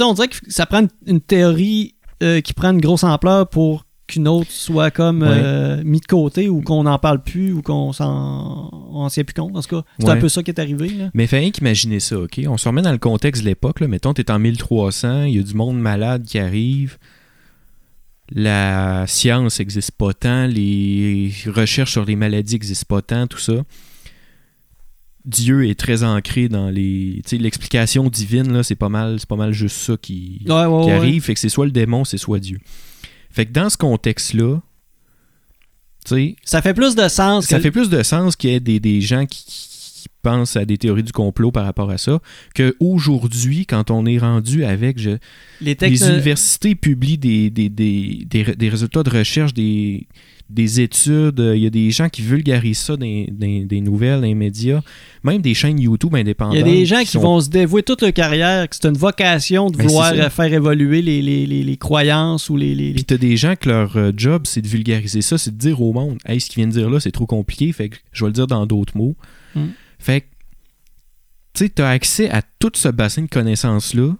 [0.00, 4.26] on dirait que ça prend une, une théorie qui prend une grosse ampleur pour qu'une
[4.26, 5.28] autre soit comme Ouais.
[5.30, 9.24] euh, mis de côté ou qu'on n'en parle plus ou qu'on s'en on s'y tient
[9.24, 9.56] plus compte.
[9.56, 10.88] En tout cas, c'est un peu ça qui est arrivé.
[10.88, 11.10] Là.
[11.14, 12.40] Mais fait rien qu'imaginer ça, OK?
[12.48, 13.78] On se remet dans le contexte de l'époque.
[13.80, 13.86] là.
[13.86, 16.98] Mettons, t'es en 1300, il y a du monde malade qui arrive.
[18.30, 23.54] La science n'existe pas tant, les recherches sur les maladies n'existent pas tant, tout ça.
[25.24, 27.20] Dieu est très ancré dans les...
[27.24, 30.84] Tu sais, l'explication divine, là, c'est pas mal, c'est pas mal juste ça qui, Ouais,
[30.84, 31.22] qui arrive.
[31.22, 32.58] Fait que c'est soit le démon, c'est soit Dieu.
[33.38, 34.60] Fait que dans ce contexte-là,
[36.04, 37.46] tu sais, Ça fait plus de sens.
[37.46, 40.56] ça que- fait plus de sens qu'il y ait des, des gens qui, qui pensent
[40.56, 42.20] à des théories du complot par rapport à ça
[42.56, 45.18] qu'aujourd'hui, quand on est rendu avec je-
[45.86, 50.08] les universités publient des, des, des, des, des résultats de recherche, des,
[50.50, 54.20] des études, euh, il y a des gens qui vulgarisent ça dans, dans- des nouvelles,
[54.22, 54.80] dans les médias,
[55.22, 56.54] même des chaînes YouTube indépendantes.
[56.54, 58.88] Il y a des gens qui sont- vont se dévouer toute leur carrière, que c'est
[58.88, 62.74] une vocation de Ben, vouloir faire évoluer les, les, les, les croyances ou les.
[62.74, 65.58] les- Puis t'as des gens que leur euh, job, c'est de vulgariser ça, c'est de
[65.58, 67.96] dire au monde, hey, ce qu'il vient de dire là, c'est trop compliqué, fait que
[68.12, 69.16] je vais le dire dans d'autres mots.
[69.54, 69.66] Mm.
[69.98, 70.26] Fait que,
[71.52, 74.14] tu sais, t'as accès à tout ce bassin de connaissances-là,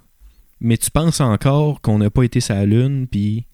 [0.61, 3.47] mais tu penses encore qu'on n'a pas été la Lune, puis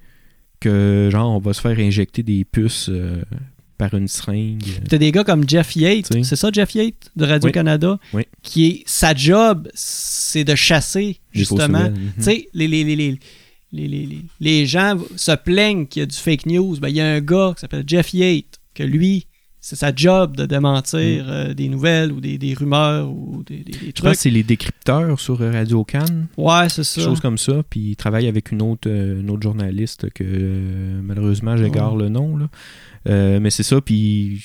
[0.61, 3.23] que, genre, on va se faire injecter des puces euh,
[3.79, 4.63] par une seringue.
[4.89, 8.23] T'as des gars comme Jeff Yates, Tu c'est ça Jeff Yates de Radio-Canada, Oui.
[8.43, 11.67] qui est sa job, c'est de chasser justement.
[11.79, 11.93] nouvelles.
[11.93, 12.13] Mhm.
[12.17, 13.19] Tu sais, les, les, les, les,
[13.73, 16.77] les, les- les- les gens se plaignent qu'il y a du fake news.
[16.81, 19.27] Ben, il y a un gars qui s'appelle Jeff Yates, que lui,
[19.67, 23.73] c'est sa job de démentir euh, des nouvelles ou des, des rumeurs ou des, des-
[23.73, 24.13] des Je pense trucs.
[24.13, 26.97] que c'est les décrypteurs sur Radio Cannes, Ouais, c'est ça.
[27.01, 30.23] quelque chose comme ça, puis il travaille avec une autre, euh, une autre journaliste que
[30.27, 32.37] euh, malheureusement j'égare le nom.
[32.37, 32.49] Là.
[33.09, 34.43] Euh, mais c'est ça, puis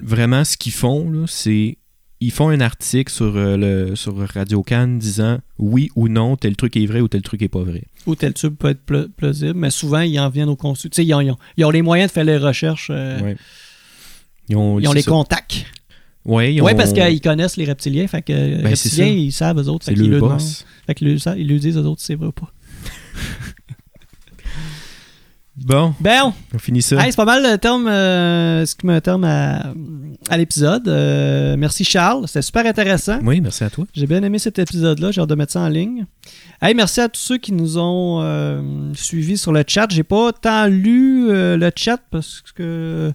[0.00, 1.78] vraiment ce qu'ils font, c'est
[2.20, 6.56] ils font un article sur, euh, le, sur Radio Cannes disant oui ou non, tel
[6.56, 7.82] truc est vrai ou tel truc est pas vrai.
[8.06, 10.90] Ou tel tube peut être pla- plausible, mais souvent, ils en viennent au consul.
[10.90, 12.88] Tu sais, ils ont, ils ont- ils ont les moyens de faire les recherches.
[12.90, 13.36] euh, Ouais.
[14.48, 15.10] Ils ont, Ils ont c'est les ça.
[15.10, 15.64] contacts.
[16.24, 18.06] Ouais, Oui, ont- parce qu'ils connaissent les reptiliens.
[18.08, 19.84] Fait que les Ben, c'est reptiliens, ils savent eux autres.
[19.84, 20.30] c'est le demandent.
[20.32, 20.64] boss.
[20.86, 22.50] Fait qu'ils le disent aux autres c'est vrai ou pas.
[25.58, 26.96] Bon, Bon, on finit ça.
[27.02, 29.72] hey, c'est pas mal le terme, euh, ce qui me terme à,
[30.28, 30.86] à l'épisode.
[30.86, 33.20] Euh, merci Charles, c'était super intéressant.
[33.24, 33.86] Oui, merci à toi.
[33.94, 36.04] J'ai bien aimé cet épisode-là, j'ai hâte de mettre ça en ligne.
[36.60, 38.60] Hey, merci à tous ceux qui nous ont euh,
[38.92, 39.86] suivis sur le chat.
[39.90, 43.12] J'ai pas tant lu euh, le chat parce que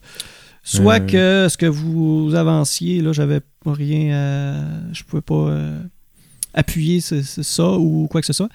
[0.63, 1.45] soit Euh.
[1.45, 5.79] que ce que vous avanciez, là, j'avais rien à, je pouvais pas euh,
[6.53, 8.49] appuyer ce- ce- ça ou quoi que ce soit.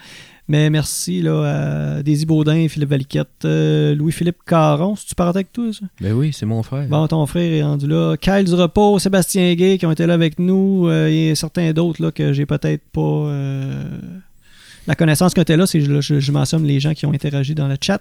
[0.49, 4.95] Mais merci là, à Daisy Baudin, Philippe Valiquette, euh, Louis-Philippe Caron.
[4.95, 5.87] Si tu parles avec toi, ça?
[6.01, 6.87] Ben oui, c'est mon frère.
[6.87, 8.17] Bon, ton frère est rendu là.
[8.17, 10.87] Kyle du repos, Sébastien Gay qui ont été là avec nous.
[10.87, 13.85] euh, et certains d'autres là, que j'ai peut-être pas euh,
[14.87, 15.67] la connaissance qui étaient là.
[15.67, 18.01] C'est, je, je, je mentionne les gens qui ont interagi dans le chat.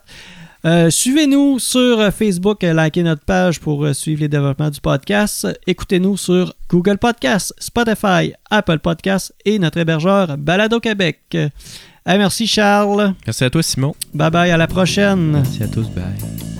[0.65, 5.47] Euh, suivez-nous sur Facebook, euh, likez notre page pour euh, suivre les développements du podcast.
[5.67, 11.19] Écoutez-nous sur Google Podcast, Spotify, Apple Podcast et notre hébergeur Balado Québec.
[11.35, 11.49] Euh,
[12.07, 13.13] merci Charles.
[13.27, 13.95] Merci à toi, Simon.
[14.15, 15.33] Bye bye, à la prochaine.
[15.33, 15.87] Merci à tous.
[15.89, 16.54] Bye.